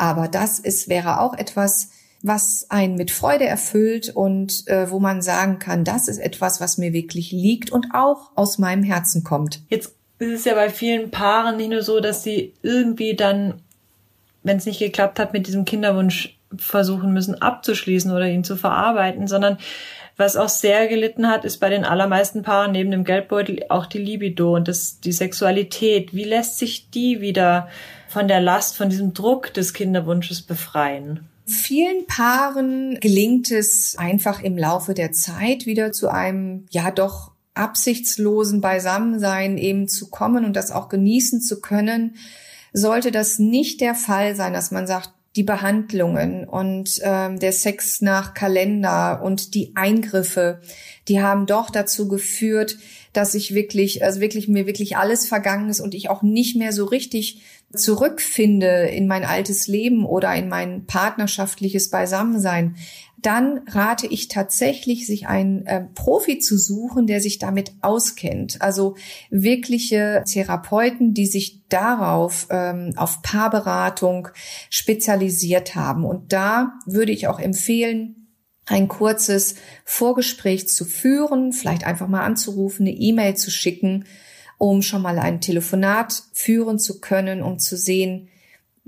aber 0.00 0.28
das 0.28 0.58
ist 0.58 0.88
wäre 0.88 1.20
auch 1.20 1.34
etwas, 1.34 1.90
was 2.22 2.66
einen 2.70 2.94
mit 2.94 3.10
Freude 3.10 3.46
erfüllt 3.46 4.08
und 4.08 4.66
äh, 4.66 4.90
wo 4.90 4.98
man 4.98 5.20
sagen 5.20 5.58
kann, 5.58 5.84
das 5.84 6.08
ist 6.08 6.18
etwas, 6.18 6.60
was 6.60 6.78
mir 6.78 6.92
wirklich 6.92 7.32
liegt 7.32 7.70
und 7.70 7.88
auch 7.92 8.30
aus 8.34 8.58
meinem 8.58 8.82
Herzen 8.82 9.24
kommt. 9.24 9.60
Jetzt 9.68 9.94
ist 10.18 10.32
es 10.32 10.44
ja 10.46 10.54
bei 10.54 10.70
vielen 10.70 11.10
Paaren 11.10 11.58
nicht 11.58 11.70
nur 11.70 11.82
so, 11.82 12.00
dass 12.00 12.22
sie 12.22 12.54
irgendwie 12.62 13.14
dann, 13.14 13.60
wenn 14.42 14.56
es 14.56 14.66
nicht 14.66 14.78
geklappt 14.78 15.18
hat, 15.18 15.34
mit 15.34 15.46
diesem 15.46 15.66
Kinderwunsch 15.66 16.38
versuchen 16.56 17.12
müssen 17.12 17.40
abzuschließen 17.40 18.10
oder 18.10 18.26
ihn 18.26 18.44
zu 18.44 18.56
verarbeiten, 18.56 19.28
sondern 19.28 19.58
was 20.16 20.36
auch 20.36 20.48
sehr 20.48 20.88
gelitten 20.88 21.28
hat, 21.28 21.44
ist 21.44 21.58
bei 21.58 21.68
den 21.68 21.84
allermeisten 21.84 22.42
Paaren 22.42 22.72
neben 22.72 22.90
dem 22.90 23.04
Geldbeutel 23.04 23.64
auch 23.68 23.86
die 23.86 23.98
Libido 23.98 24.54
und 24.56 24.66
das, 24.68 25.00
die 25.00 25.12
Sexualität. 25.12 26.14
Wie 26.14 26.24
lässt 26.24 26.58
sich 26.58 26.90
die 26.90 27.20
wieder 27.20 27.68
von 28.10 28.26
der 28.26 28.40
Last, 28.40 28.76
von 28.76 28.90
diesem 28.90 29.14
Druck 29.14 29.54
des 29.54 29.72
Kinderwunsches 29.72 30.42
befreien? 30.42 31.28
Vielen 31.46 32.06
Paaren 32.06 32.98
gelingt 33.00 33.50
es 33.50 33.96
einfach 33.96 34.42
im 34.42 34.58
Laufe 34.58 34.94
der 34.94 35.12
Zeit 35.12 35.64
wieder 35.64 35.92
zu 35.92 36.08
einem, 36.08 36.66
ja 36.70 36.90
doch 36.90 37.30
absichtslosen 37.54 38.60
Beisammensein 38.60 39.58
eben 39.58 39.86
zu 39.86 40.10
kommen 40.10 40.44
und 40.44 40.54
das 40.54 40.72
auch 40.72 40.88
genießen 40.88 41.40
zu 41.40 41.60
können. 41.60 42.16
Sollte 42.72 43.12
das 43.12 43.38
nicht 43.38 43.80
der 43.80 43.94
Fall 43.94 44.34
sein, 44.34 44.52
dass 44.52 44.70
man 44.70 44.86
sagt, 44.86 45.10
die 45.36 45.44
Behandlungen 45.44 46.48
und 46.48 46.98
ähm, 47.04 47.38
der 47.38 47.52
Sex 47.52 48.00
nach 48.00 48.34
Kalender 48.34 49.22
und 49.22 49.54
die 49.54 49.72
Eingriffe, 49.76 50.60
die 51.06 51.22
haben 51.22 51.46
doch 51.46 51.70
dazu 51.70 52.08
geführt, 52.08 52.76
dass 53.12 53.34
ich 53.34 53.54
wirklich, 53.54 54.04
also 54.04 54.20
wirklich 54.20 54.48
mir 54.48 54.66
wirklich 54.66 54.96
alles 54.96 55.26
vergangen 55.26 55.68
ist 55.68 55.80
und 55.80 55.94
ich 55.94 56.10
auch 56.10 56.22
nicht 56.22 56.56
mehr 56.56 56.72
so 56.72 56.84
richtig 56.84 57.42
zurückfinde 57.72 58.88
in 58.88 59.06
mein 59.06 59.24
altes 59.24 59.66
Leben 59.66 60.04
oder 60.04 60.34
in 60.34 60.48
mein 60.48 60.86
partnerschaftliches 60.86 61.90
Beisammensein, 61.90 62.76
dann 63.22 63.60
rate 63.66 64.06
ich 64.06 64.28
tatsächlich, 64.28 65.06
sich 65.06 65.26
einen 65.26 65.66
äh, 65.66 65.84
Profi 65.94 66.38
zu 66.38 66.56
suchen, 66.56 67.06
der 67.06 67.20
sich 67.20 67.38
damit 67.38 67.72
auskennt. 67.82 68.62
Also 68.62 68.96
wirkliche 69.30 70.24
Therapeuten, 70.26 71.12
die 71.12 71.26
sich 71.26 71.60
darauf, 71.68 72.46
ähm, 72.50 72.92
auf 72.96 73.22
Paarberatung 73.22 74.28
spezialisiert 74.70 75.74
haben. 75.74 76.04
Und 76.04 76.32
da 76.32 76.78
würde 76.86 77.12
ich 77.12 77.28
auch 77.28 77.38
empfehlen, 77.38 78.19
ein 78.70 78.88
kurzes 78.88 79.56
Vorgespräch 79.84 80.68
zu 80.68 80.84
führen, 80.84 81.52
vielleicht 81.52 81.84
einfach 81.84 82.08
mal 82.08 82.22
anzurufen, 82.22 82.86
eine 82.86 82.96
E-Mail 82.96 83.36
zu 83.36 83.50
schicken 83.50 84.04
um 84.60 84.82
schon 84.82 85.00
mal 85.00 85.18
ein 85.18 85.40
Telefonat 85.40 86.22
führen 86.34 86.78
zu 86.78 87.00
können, 87.00 87.42
um 87.42 87.58
zu 87.58 87.78
sehen, 87.78 88.28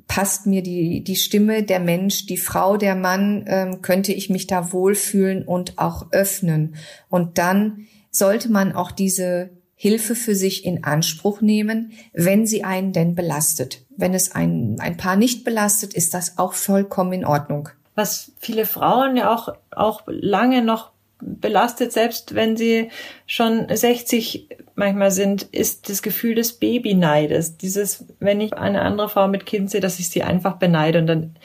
passt 0.06 0.46
mir 0.46 0.62
die, 0.62 1.02
die 1.02 1.16
Stimme, 1.16 1.62
der 1.62 1.80
Mensch, 1.80 2.26
die 2.26 2.36
Frau, 2.36 2.76
der 2.76 2.94
Mann, 2.94 3.44
ähm, 3.46 3.80
könnte 3.80 4.12
ich 4.12 4.28
mich 4.28 4.46
da 4.46 4.74
wohlfühlen 4.74 5.44
und 5.44 5.78
auch 5.78 6.12
öffnen. 6.12 6.74
Und 7.08 7.38
dann 7.38 7.86
sollte 8.10 8.52
man 8.52 8.72
auch 8.72 8.92
diese 8.92 9.48
Hilfe 9.74 10.14
für 10.14 10.34
sich 10.34 10.66
in 10.66 10.84
Anspruch 10.84 11.40
nehmen, 11.40 11.92
wenn 12.12 12.46
sie 12.46 12.64
einen 12.64 12.92
denn 12.92 13.14
belastet. 13.14 13.86
Wenn 13.96 14.12
es 14.12 14.30
ein, 14.32 14.76
ein 14.78 14.98
Paar 14.98 15.16
nicht 15.16 15.42
belastet, 15.42 15.94
ist 15.94 16.12
das 16.12 16.36
auch 16.36 16.52
vollkommen 16.52 17.14
in 17.14 17.24
Ordnung. 17.24 17.70
Was 17.94 18.32
viele 18.38 18.66
Frauen 18.66 19.16
ja 19.16 19.34
auch, 19.34 19.54
auch 19.70 20.02
lange 20.06 20.62
noch 20.62 20.90
belastet, 21.20 21.92
selbst 21.92 22.34
wenn 22.34 22.56
sie 22.56 22.90
schon 23.26 23.66
60 23.68 24.48
manchmal 24.74 25.10
sind, 25.10 25.42
ist 25.42 25.88
das 25.88 26.02
Gefühl 26.02 26.34
des 26.34 26.54
Babyneides. 26.54 27.56
Dieses, 27.58 28.04
wenn 28.18 28.40
ich 28.40 28.54
eine 28.54 28.82
andere 28.82 29.08
Frau 29.08 29.28
mit 29.28 29.46
Kind 29.46 29.70
sehe, 29.70 29.80
dass 29.80 29.98
ich 29.98 30.08
sie 30.08 30.22
einfach 30.22 30.56
beneide 30.56 30.98
und 30.98 31.06
dann 31.06 31.36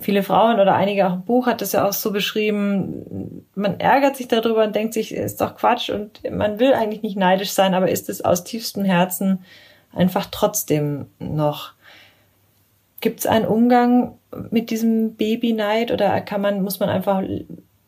viele 0.00 0.22
Frauen 0.22 0.58
oder 0.58 0.74
einige 0.74 1.06
auch 1.06 1.14
im 1.14 1.24
Buch 1.24 1.46
hat 1.46 1.60
das 1.60 1.72
ja 1.72 1.86
auch 1.86 1.92
so 1.92 2.10
beschrieben, 2.10 3.46
man 3.54 3.78
ärgert 3.78 4.16
sich 4.16 4.26
darüber 4.26 4.64
und 4.64 4.74
denkt 4.74 4.94
sich, 4.94 5.14
ist 5.14 5.40
doch 5.40 5.54
Quatsch 5.54 5.90
und 5.90 6.28
man 6.30 6.58
will 6.58 6.72
eigentlich 6.74 7.02
nicht 7.02 7.16
neidisch 7.16 7.50
sein, 7.50 7.74
aber 7.74 7.88
ist 7.88 8.08
es 8.08 8.24
aus 8.24 8.42
tiefstem 8.42 8.84
Herzen 8.84 9.44
einfach 9.92 10.26
trotzdem 10.30 11.06
noch. 11.18 11.75
Gibt 13.06 13.20
es 13.20 13.26
einen 13.26 13.46
Umgang 13.46 14.18
mit 14.50 14.70
diesem 14.70 15.14
Babyneid 15.14 15.92
oder 15.92 16.20
kann 16.22 16.40
man, 16.40 16.60
muss 16.60 16.80
man 16.80 16.88
einfach 16.88 17.22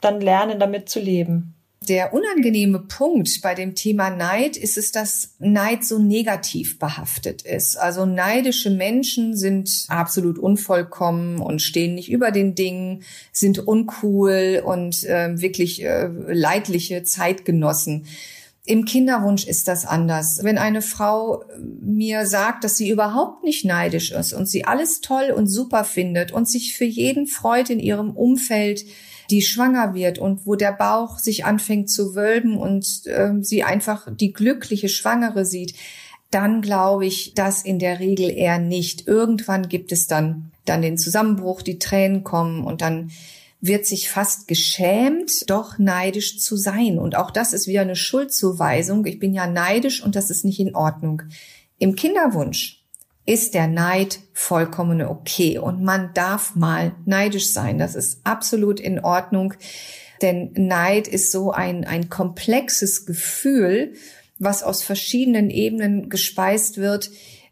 dann 0.01 0.21
lernen, 0.21 0.61
damit 0.61 0.89
zu 0.89 1.01
leben. 1.01 1.57
Der 1.89 2.15
unangenehme 2.15 2.79
Punkt 2.79 3.41
bei 3.43 3.57
dem 3.57 3.75
Thema 3.75 4.11
Neid 4.11 4.57
ist 4.57 4.79
es, 4.79 4.93
dass 4.93 5.35
Neid 5.41 5.83
so 5.83 5.99
negativ 5.99 6.79
behaftet 6.79 7.43
ist. 7.43 7.77
Also 7.77 8.07
neidische 8.07 8.71
Menschen 8.71 9.37
sind 9.37 9.87
absolut 9.89 10.39
unvollkommen 10.39 11.41
und 11.41 11.61
stehen 11.61 11.97
nicht 11.97 12.13
über 12.13 12.31
den 12.31 12.55
Dingen, 12.55 13.03
sind 13.33 13.59
uncool 13.59 14.63
und 14.65 15.03
äh, 15.03 15.41
wirklich 15.41 15.83
äh, 15.83 16.07
leidliche 16.29 17.03
Zeitgenossen. 17.03 18.07
Im 18.69 18.85
Kinderwunsch 18.85 19.47
ist 19.47 19.67
das 19.67 19.87
anders. 19.87 20.41
Wenn 20.43 20.59
eine 20.59 20.83
Frau 20.83 21.43
mir 21.81 22.27
sagt, 22.27 22.65
dass 22.65 22.77
sie 22.77 22.91
überhaupt 22.91 23.43
nicht 23.43 23.65
neidisch 23.65 24.13
ist 24.13 24.35
und 24.35 24.47
sie 24.47 24.67
alles 24.67 25.01
toll 25.01 25.33
und 25.35 25.47
super 25.47 25.85
findet 25.85 26.33
und 26.33 26.47
sich 26.47 26.77
für 26.77 26.85
jeden 26.85 27.27
freut 27.27 27.71
in 27.71 27.81
ihrem 27.81 28.11
Umfeld, 28.11 28.85
die 29.31 29.41
schwanger 29.41 29.95
wird 29.95 30.19
und 30.19 30.45
wo 30.45 30.55
der 30.55 30.73
Bauch 30.73 31.19
sich 31.19 31.47
anfängt 31.47 31.89
zu 31.89 32.15
wölben 32.15 32.59
und 32.59 33.07
äh, 33.07 33.33
sie 33.41 33.65
einfach 33.65 34.07
die 34.15 34.35
glückliche 34.35 34.91
Schwangere 34.91 35.47
sieht, 35.47 35.73
dann 36.31 36.61
glaube 36.61 37.07
ich 37.07 37.33
das 37.35 37.63
in 37.63 37.79
der 37.79 38.01
Regel 38.01 38.29
eher 38.29 38.59
nicht. 38.59 39.09
Irgendwann 39.09 39.71
gibt 39.71 39.93
es 39.93 40.09
dann, 40.09 40.53
dann 40.67 40.83
den 40.83 40.99
Zusammenbruch, 40.99 41.63
die 41.63 41.79
Tränen 41.79 42.23
kommen 42.23 42.65
und 42.65 42.83
dann 42.83 43.13
wird 43.61 43.87
sich 43.87 44.09
fast 44.09 44.47
geschämt, 44.47 45.51
doch 45.51 45.79
neidisch 45.79 46.39
zu 46.39 46.57
sein. 46.57 46.99
Und 46.99 47.17
auch 47.17 47.31
das 47.31 47.53
ist 47.53 47.67
wieder 47.67 47.81
eine 47.81 47.97
Schuldzuweisung. 47.97 49.05
Ich 49.07 49.19
bin 49.19 49.35
ja 49.35 49.47
neidisch 49.47 50.03
und 50.03 50.15
das 50.15 50.31
ist 50.31 50.45
nicht 50.45 50.61
in 50.61 50.77
Ordnung. 50.77 51.23
Im 51.79 51.97
Kinderwunsch 51.97 52.85
ist 53.27 53.55
der 53.55 53.67
Neid 53.67 54.21
vollkommen 54.33 55.03
okay. 55.03 55.59
Und 55.59 55.83
man 55.83 56.15
darf 56.15 56.55
mal 56.55 56.95
neidisch 57.05 57.53
sein. 57.53 57.79
Das 57.79 57.95
ist 57.95 58.21
absolut 58.25 58.81
in 58.81 59.01
Ordnung. 59.01 59.55
Denn 60.23 60.53
Neid 60.55 61.09
ist 61.09 61.31
so 61.31 61.51
ein, 61.53 61.85
ein 61.85 62.09
komplexes 62.09 63.07
Gefühl, 63.07 63.95
was 64.39 64.63
aus 64.63 64.83
verschiedenen 64.83 65.51
Ebenen 65.51 66.09
gespeist 66.09 66.79
wird. 66.79 67.11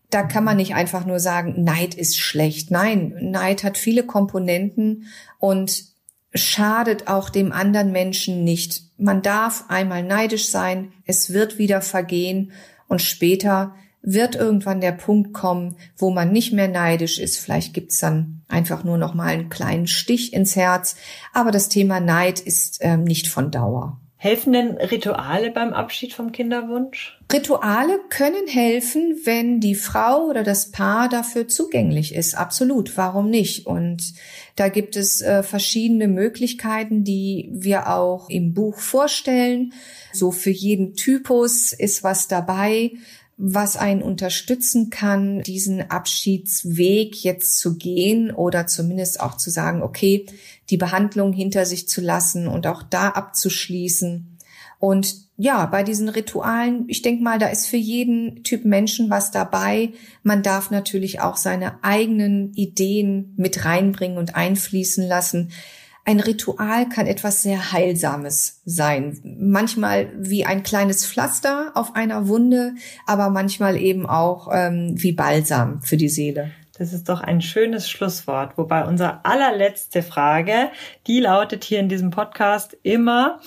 Da 0.08 0.22
kann 0.22 0.44
man 0.44 0.56
nicht 0.56 0.74
einfach 0.74 1.04
nur 1.04 1.18
sagen, 1.18 1.64
Neid 1.64 1.94
ist 1.94 2.16
schlecht. 2.16 2.70
Nein, 2.70 3.14
Neid 3.20 3.64
hat 3.64 3.76
viele 3.76 4.04
Komponenten 4.04 5.06
und 5.38 5.95
schadet 6.34 7.08
auch 7.08 7.30
dem 7.30 7.52
anderen 7.52 7.92
Menschen 7.92 8.44
nicht. 8.44 8.82
Man 8.98 9.22
darf 9.22 9.64
einmal 9.68 10.02
neidisch 10.02 10.48
sein, 10.48 10.92
es 11.04 11.32
wird 11.32 11.58
wieder 11.58 11.80
vergehen 11.82 12.52
und 12.88 13.02
später 13.02 13.74
wird 14.02 14.36
irgendwann 14.36 14.80
der 14.80 14.92
Punkt 14.92 15.32
kommen, 15.34 15.76
wo 15.96 16.10
man 16.10 16.30
nicht 16.30 16.52
mehr 16.52 16.68
neidisch 16.68 17.18
ist. 17.18 17.38
Vielleicht 17.38 17.74
gibt's 17.74 17.98
dann 17.98 18.42
einfach 18.48 18.84
nur 18.84 18.98
noch 18.98 19.14
mal 19.14 19.26
einen 19.26 19.48
kleinen 19.48 19.88
Stich 19.88 20.32
ins 20.32 20.54
Herz. 20.54 20.94
Aber 21.32 21.50
das 21.50 21.68
Thema 21.68 21.98
Neid 21.98 22.38
ist 22.38 22.78
ähm, 22.82 23.02
nicht 23.02 23.26
von 23.26 23.50
Dauer. 23.50 24.00
Helfen 24.18 24.54
denn 24.54 24.78
Rituale 24.78 25.50
beim 25.50 25.74
Abschied 25.74 26.14
vom 26.14 26.32
Kinderwunsch? 26.32 27.20
Rituale 27.30 28.00
können 28.08 28.46
helfen, 28.46 29.20
wenn 29.24 29.60
die 29.60 29.74
Frau 29.74 30.28
oder 30.28 30.42
das 30.42 30.70
Paar 30.70 31.10
dafür 31.10 31.48
zugänglich 31.48 32.14
ist. 32.14 32.34
Absolut. 32.34 32.96
Warum 32.96 33.28
nicht? 33.28 33.66
Und 33.66 34.14
da 34.56 34.70
gibt 34.70 34.96
es 34.96 35.20
äh, 35.20 35.42
verschiedene 35.42 36.08
Möglichkeiten, 36.08 37.04
die 37.04 37.50
wir 37.52 37.90
auch 37.90 38.30
im 38.30 38.54
Buch 38.54 38.78
vorstellen. 38.78 39.74
So 40.14 40.30
für 40.30 40.50
jeden 40.50 40.94
Typus 40.94 41.74
ist 41.74 42.02
was 42.02 42.26
dabei 42.26 42.92
was 43.38 43.76
einen 43.76 44.02
unterstützen 44.02 44.88
kann, 44.88 45.42
diesen 45.42 45.90
Abschiedsweg 45.90 47.22
jetzt 47.22 47.58
zu 47.58 47.76
gehen 47.76 48.30
oder 48.30 48.66
zumindest 48.66 49.20
auch 49.20 49.36
zu 49.36 49.50
sagen, 49.50 49.82
okay, 49.82 50.26
die 50.70 50.78
Behandlung 50.78 51.32
hinter 51.32 51.66
sich 51.66 51.86
zu 51.88 52.00
lassen 52.00 52.48
und 52.48 52.66
auch 52.66 52.82
da 52.82 53.10
abzuschließen. 53.10 54.38
Und 54.78 55.26
ja, 55.36 55.66
bei 55.66 55.82
diesen 55.82 56.08
Ritualen, 56.08 56.84
ich 56.88 57.02
denke 57.02 57.22
mal, 57.22 57.38
da 57.38 57.48
ist 57.48 57.66
für 57.66 57.76
jeden 57.76 58.42
Typ 58.42 58.64
Menschen 58.64 59.10
was 59.10 59.30
dabei. 59.30 59.92
Man 60.22 60.42
darf 60.42 60.70
natürlich 60.70 61.20
auch 61.20 61.36
seine 61.36 61.84
eigenen 61.84 62.54
Ideen 62.54 63.34
mit 63.36 63.66
reinbringen 63.66 64.16
und 64.16 64.34
einfließen 64.34 65.06
lassen 65.06 65.50
ein 66.06 66.20
Ritual 66.20 66.88
kann 66.88 67.08
etwas 67.08 67.42
sehr 67.42 67.72
Heilsames 67.72 68.62
sein. 68.64 69.18
Manchmal 69.24 70.08
wie 70.16 70.46
ein 70.46 70.62
kleines 70.62 71.04
Pflaster 71.04 71.72
auf 71.74 71.96
einer 71.96 72.28
Wunde, 72.28 72.74
aber 73.06 73.28
manchmal 73.28 73.76
eben 73.76 74.06
auch 74.06 74.48
ähm, 74.52 74.94
wie 74.94 75.12
Balsam 75.12 75.82
für 75.82 75.96
die 75.96 76.08
Seele. 76.08 76.52
Das 76.78 76.92
ist 76.92 77.08
doch 77.08 77.22
ein 77.22 77.40
schönes 77.42 77.90
Schlusswort. 77.90 78.56
Wobei 78.56 78.84
unsere 78.84 79.24
allerletzte 79.24 80.02
Frage, 80.02 80.70
die 81.08 81.18
lautet 81.18 81.64
hier 81.64 81.80
in 81.80 81.88
diesem 81.88 82.10
Podcast 82.10 82.76
immer, 82.84 83.40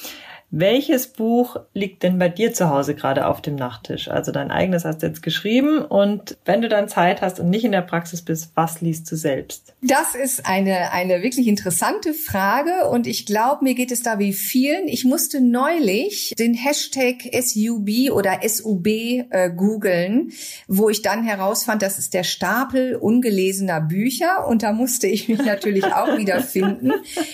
welches 0.52 1.08
Buch 1.08 1.58
liegt 1.76 2.02
denn 2.02 2.18
bei 2.18 2.28
dir 2.28 2.54
zu 2.54 2.70
Hause 2.70 2.96
gerade 2.96 3.28
auf 3.28 3.40
dem 3.42 3.56
Nachttisch? 3.56 4.08
Also 4.08 4.32
dein 4.32 4.50
eigenes 4.50 4.84
hast 4.84 5.04
du 5.04 5.08
jetzt 5.08 5.22
geschrieben 5.22 5.80
und 5.80 6.38
wenn 6.46 6.62
du 6.62 6.70
dann 6.70 6.90
Zeit 6.90 7.22
hast 7.22 7.40
und 7.40 7.52
nicht 7.52 7.66
in 7.66 7.72
der 7.72 7.82
Praxis 7.82 8.24
bist, 8.24 8.52
was 8.56 8.82
liest 8.82 9.12
du 9.12 9.16
selbst? 9.16 9.74
Das 9.82 10.16
ist 10.16 10.48
eine, 10.48 10.92
eine 10.92 11.22
wirklich 11.22 11.48
interessante 11.48 12.16
Frage 12.16 12.90
und 12.90 13.06
ich 13.06 13.28
glaube, 13.28 13.64
mir 13.64 13.76
geht 13.76 13.92
es 13.92 14.02
da 14.02 14.18
wie 14.18 14.34
vielen. 14.34 14.88
Ich 14.88 15.06
musste 15.06 15.40
neulich 15.40 16.34
den 16.40 16.56
Hashtag 16.56 17.18
SUB 17.32 18.12
oder 18.12 18.40
SUB 18.44 18.88
äh, 18.88 19.52
googeln, 19.56 20.32
wo 20.68 20.90
ich 20.90 21.04
dann 21.04 21.24
herausfand, 21.24 21.84
das 21.84 22.00
ist 22.00 22.16
der 22.16 22.24
Stapel 22.24 22.96
ungelesener 22.96 23.82
Bücher 23.82 24.48
und 24.48 24.64
da 24.64 24.74
musste 24.74 25.06
ich 25.06 25.30
mich 25.30 25.46
natürlich 25.46 25.86
auch 25.86 26.18
wieder 26.18 26.42
finden, 26.42 26.92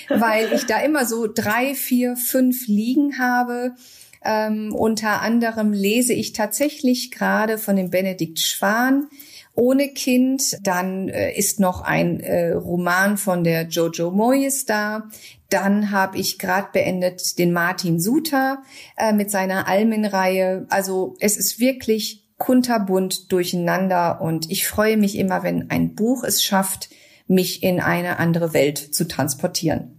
weil 0.10 0.51
ich 0.54 0.65
da 0.65 0.82
immer 0.82 1.06
so 1.06 1.28
drei, 1.34 1.75
vier, 1.75 2.17
fünf 2.17 2.67
liegen 2.67 3.04
liegen 3.05 3.19
habe. 3.19 3.75
Ähm, 4.23 4.73
unter 4.73 5.21
anderem 5.21 5.71
lese 5.71 6.13
ich 6.13 6.33
tatsächlich 6.33 7.11
gerade 7.11 7.57
von 7.57 7.75
dem 7.75 7.91
Benedikt 7.91 8.39
Schwan 8.39 9.07
ohne 9.53 9.89
Kind. 9.89 10.57
Dann 10.63 11.09
äh, 11.09 11.31
ist 11.37 11.59
noch 11.59 11.81
ein 11.81 12.19
äh, 12.19 12.53
Roman 12.53 13.17
von 13.17 13.43
der 13.43 13.67
Jojo 13.67 14.11
Moyes 14.11 14.65
da. 14.65 15.09
Dann 15.49 15.91
habe 15.91 16.17
ich 16.17 16.39
gerade 16.39 16.69
beendet 16.73 17.37
den 17.37 17.53
Martin 17.53 17.99
Suter 17.99 18.63
äh, 18.97 19.13
mit 19.13 19.29
seiner 19.29 19.67
Almenreihe. 19.67 20.65
Also 20.69 21.15
es 21.19 21.37
ist 21.37 21.59
wirklich 21.59 22.23
kunterbunt 22.37 23.31
durcheinander 23.31 24.19
und 24.21 24.51
ich 24.51 24.67
freue 24.67 24.97
mich 24.97 25.17
immer, 25.17 25.43
wenn 25.43 25.69
ein 25.69 25.95
Buch 25.95 26.23
es 26.23 26.43
schafft, 26.43 26.89
mich 27.27 27.63
in 27.63 27.79
eine 27.79 28.19
andere 28.19 28.53
Welt 28.53 28.77
zu 28.77 29.07
transportieren. 29.07 29.94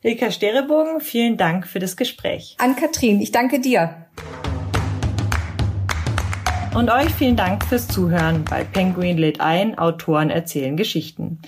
Ilka 0.00 0.30
Sterebogen, 0.30 1.00
vielen 1.00 1.36
Dank 1.36 1.66
für 1.66 1.80
das 1.80 1.96
Gespräch. 1.96 2.54
An 2.58 2.76
Katrin, 2.76 3.20
ich 3.20 3.32
danke 3.32 3.60
dir. 3.60 4.06
Und 6.72 6.88
euch 6.88 7.12
vielen 7.12 7.34
Dank 7.34 7.64
fürs 7.64 7.88
Zuhören 7.88 8.44
bei 8.48 8.62
Penguin 8.62 9.18
lädt 9.18 9.40
ein, 9.40 9.76
Autoren 9.76 10.30
erzählen 10.30 10.76
Geschichten. 10.76 11.40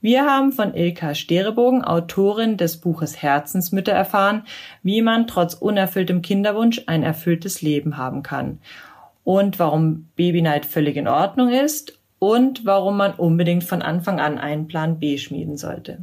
Wir 0.00 0.24
haben 0.24 0.52
von 0.52 0.72
Ilka 0.72 1.14
Sterebogen, 1.14 1.84
Autorin 1.84 2.56
des 2.56 2.78
Buches 2.78 3.20
Herzensmütter, 3.20 3.92
erfahren, 3.92 4.44
wie 4.82 5.02
man 5.02 5.26
trotz 5.26 5.52
unerfülltem 5.52 6.22
Kinderwunsch 6.22 6.84
ein 6.86 7.02
erfülltes 7.02 7.60
Leben 7.60 7.98
haben 7.98 8.22
kann 8.22 8.60
und 9.22 9.58
warum 9.58 10.08
Babyneid 10.16 10.64
völlig 10.64 10.96
in 10.96 11.08
Ordnung 11.08 11.50
ist 11.50 11.98
und 12.18 12.64
warum 12.64 12.96
man 12.96 13.12
unbedingt 13.12 13.64
von 13.64 13.82
Anfang 13.82 14.18
an 14.18 14.38
einen 14.38 14.66
Plan 14.66 14.98
B 14.98 15.18
schmieden 15.18 15.58
sollte. 15.58 15.98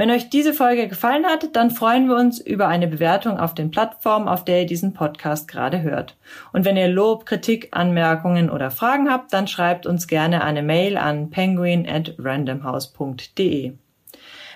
Wenn 0.00 0.10
euch 0.10 0.30
diese 0.30 0.54
Folge 0.54 0.88
gefallen 0.88 1.26
hat, 1.26 1.54
dann 1.54 1.70
freuen 1.70 2.08
wir 2.08 2.16
uns 2.16 2.40
über 2.40 2.68
eine 2.68 2.88
Bewertung 2.88 3.38
auf 3.38 3.52
den 3.52 3.70
Plattformen, 3.70 4.28
auf 4.28 4.46
der 4.46 4.60
ihr 4.60 4.66
diesen 4.66 4.94
Podcast 4.94 5.46
gerade 5.46 5.82
hört. 5.82 6.16
Und 6.54 6.64
wenn 6.64 6.78
ihr 6.78 6.88
Lob, 6.88 7.26
Kritik, 7.26 7.68
Anmerkungen 7.72 8.48
oder 8.48 8.70
Fragen 8.70 9.10
habt, 9.10 9.30
dann 9.34 9.46
schreibt 9.46 9.84
uns 9.84 10.06
gerne 10.06 10.42
eine 10.42 10.62
Mail 10.62 10.96
an 10.96 11.28
penguin 11.28 11.86
at 11.86 12.14
randomhouse.de. 12.16 13.74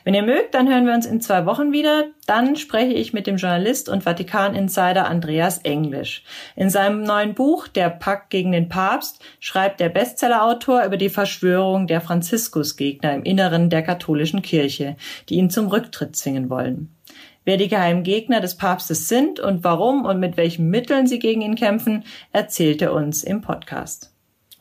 Wenn 0.05 0.12
ihr 0.12 0.23
mögt, 0.23 0.55
dann 0.55 0.69
hören 0.69 0.85
wir 0.85 0.93
uns 0.93 1.07
in 1.07 1.23
zwei 1.23 1.47
Wochen 1.47 1.73
wieder. 1.73 2.05
Dann 2.27 2.57
spreche 2.57 2.93
ich 2.93 3.14
mit 3.14 3.27
dem 3.27 3.37
Journalist 3.37 3.88
und 3.88 4.03
Vatikan-Insider 4.03 5.07
Andreas 5.07 5.59
Englisch. 5.59 6.23
In 6.57 6.69
seinem 6.69 7.03
neuen 7.03 7.33
Buch 7.33 7.69
Der 7.69 7.88
Pakt 7.88 8.29
gegen 8.29 8.53
den 8.53 8.69
Papst 8.69 9.25
schreibt 9.40 9.81
der 9.81 9.88
Bestsellerautor 9.88 10.85
über 10.85 10.99
die 10.99 11.09
Verschwörung 11.09 11.87
der 11.87 12.03
Franziskusgegner 12.03 13.14
im 13.14 13.23
Inneren 13.23 13.71
der 13.71 13.83
katholischen 13.83 14.43
Kirche, 14.43 14.97
die 15.31 15.37
ihn 15.37 15.49
zum 15.49 15.69
Rücktritt 15.69 16.14
zwingen 16.17 16.51
wollen. 16.51 16.95
Wer 17.47 17.57
die 17.57 17.69
geheimen 17.69 18.03
Gegner 18.03 18.40
des 18.40 18.57
Papstes 18.59 19.09
sind 19.09 19.40
und 19.40 19.64
warum 19.64 20.05
und 20.05 20.21
mit 20.21 20.37
welchen 20.37 20.69
Mitteln 20.69 21.07
sie 21.07 21.19
gegen 21.19 21.40
ihn 21.40 21.57
kämpfen, 21.57 22.05
erzählt 22.31 22.83
er 22.83 22.93
uns 22.93 23.25
im 23.25 23.40
Podcast. 23.40 24.13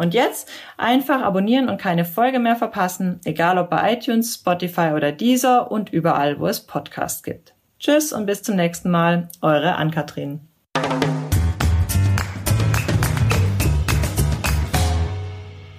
Und 0.04 0.14
jetzt 0.14 0.50
einfach 0.76 1.22
abonnieren 1.22 1.70
und 1.70 1.78
keine 1.78 2.04
Folge 2.04 2.38
mehr 2.38 2.58
verpassen, 2.58 3.22
egal 3.24 3.58
ob 3.58 3.70
bei 3.70 3.94
iTunes, 3.94 4.34
Spotify 4.34 4.92
oder 4.94 5.14
Deezer 5.14 5.72
und 5.72 5.94
überall, 5.94 6.42
wo 6.42 6.48
es 6.48 6.60
Podcasts 6.60 7.24
gibt. 7.24 7.54
Tschüss 7.80 8.12
und 8.12 8.26
bis 8.26 8.44
zum 8.44 8.58
nächsten 8.58 8.92
Mal, 8.92 9.30
eure 9.42 9.76
Ann-Kathrin. 9.76 10.42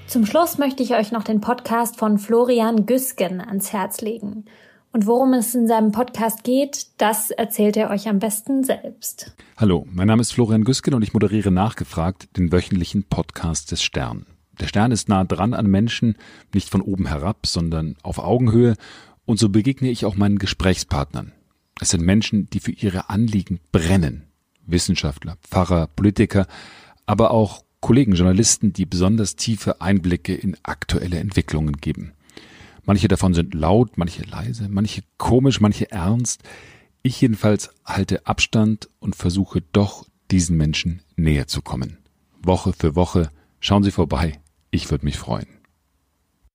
Zum 0.06 0.24
Schluss 0.24 0.56
möchte 0.56 0.82
ich 0.82 0.94
euch 0.94 1.12
noch 1.12 1.24
den 1.24 1.42
Podcast 1.42 1.98
von 1.98 2.16
Florian 2.16 2.86
Güsken 2.86 3.42
ans 3.42 3.74
Herz 3.74 4.00
legen. 4.00 4.46
Und 4.94 5.08
worum 5.08 5.32
es 5.32 5.56
in 5.56 5.66
seinem 5.66 5.90
Podcast 5.90 6.44
geht, 6.44 6.86
das 6.98 7.32
erzählt 7.32 7.76
er 7.76 7.90
euch 7.90 8.06
am 8.06 8.20
besten 8.20 8.62
selbst. 8.62 9.34
Hallo, 9.56 9.88
mein 9.90 10.06
Name 10.06 10.20
ist 10.20 10.32
Florian 10.32 10.62
Güsken 10.62 10.94
und 10.94 11.02
ich 11.02 11.12
moderiere 11.12 11.50
nachgefragt 11.50 12.28
den 12.36 12.52
wöchentlichen 12.52 13.02
Podcast 13.02 13.72
des 13.72 13.82
Stern. 13.82 14.24
Der 14.60 14.68
Stern 14.68 14.92
ist 14.92 15.08
nah 15.08 15.24
dran 15.24 15.52
an 15.52 15.66
Menschen, 15.66 16.14
nicht 16.54 16.68
von 16.68 16.80
oben 16.80 17.06
herab, 17.06 17.44
sondern 17.44 17.96
auf 18.04 18.20
Augenhöhe 18.20 18.76
und 19.24 19.40
so 19.40 19.48
begegne 19.48 19.90
ich 19.90 20.04
auch 20.04 20.14
meinen 20.14 20.38
Gesprächspartnern. 20.38 21.32
Es 21.80 21.88
sind 21.88 22.04
Menschen, 22.04 22.48
die 22.50 22.60
für 22.60 22.70
ihre 22.70 23.10
Anliegen 23.10 23.58
brennen. 23.72 24.28
Wissenschaftler, 24.64 25.38
Pfarrer, 25.42 25.88
Politiker, 25.88 26.46
aber 27.04 27.32
auch 27.32 27.64
Kollegen, 27.80 28.12
Journalisten, 28.12 28.72
die 28.72 28.86
besonders 28.86 29.34
tiefe 29.34 29.80
Einblicke 29.80 30.36
in 30.36 30.56
aktuelle 30.62 31.18
Entwicklungen 31.18 31.78
geben. 31.78 32.12
Manche 32.86 33.08
davon 33.08 33.32
sind 33.34 33.54
laut, 33.54 33.96
manche 33.96 34.22
leise, 34.22 34.68
manche 34.68 35.02
komisch, 35.16 35.60
manche 35.60 35.90
ernst. 35.90 36.42
Ich 37.02 37.20
jedenfalls 37.20 37.70
halte 37.84 38.26
Abstand 38.26 38.88
und 38.98 39.16
versuche 39.16 39.62
doch 39.72 40.06
diesen 40.30 40.56
Menschen 40.56 41.02
näher 41.16 41.46
zu 41.46 41.62
kommen. 41.62 41.98
Woche 42.42 42.72
für 42.72 42.94
Woche 42.94 43.30
schauen 43.60 43.82
Sie 43.82 43.90
vorbei. 43.90 44.40
Ich 44.70 44.90
würde 44.90 45.04
mich 45.04 45.16
freuen. 45.16 45.46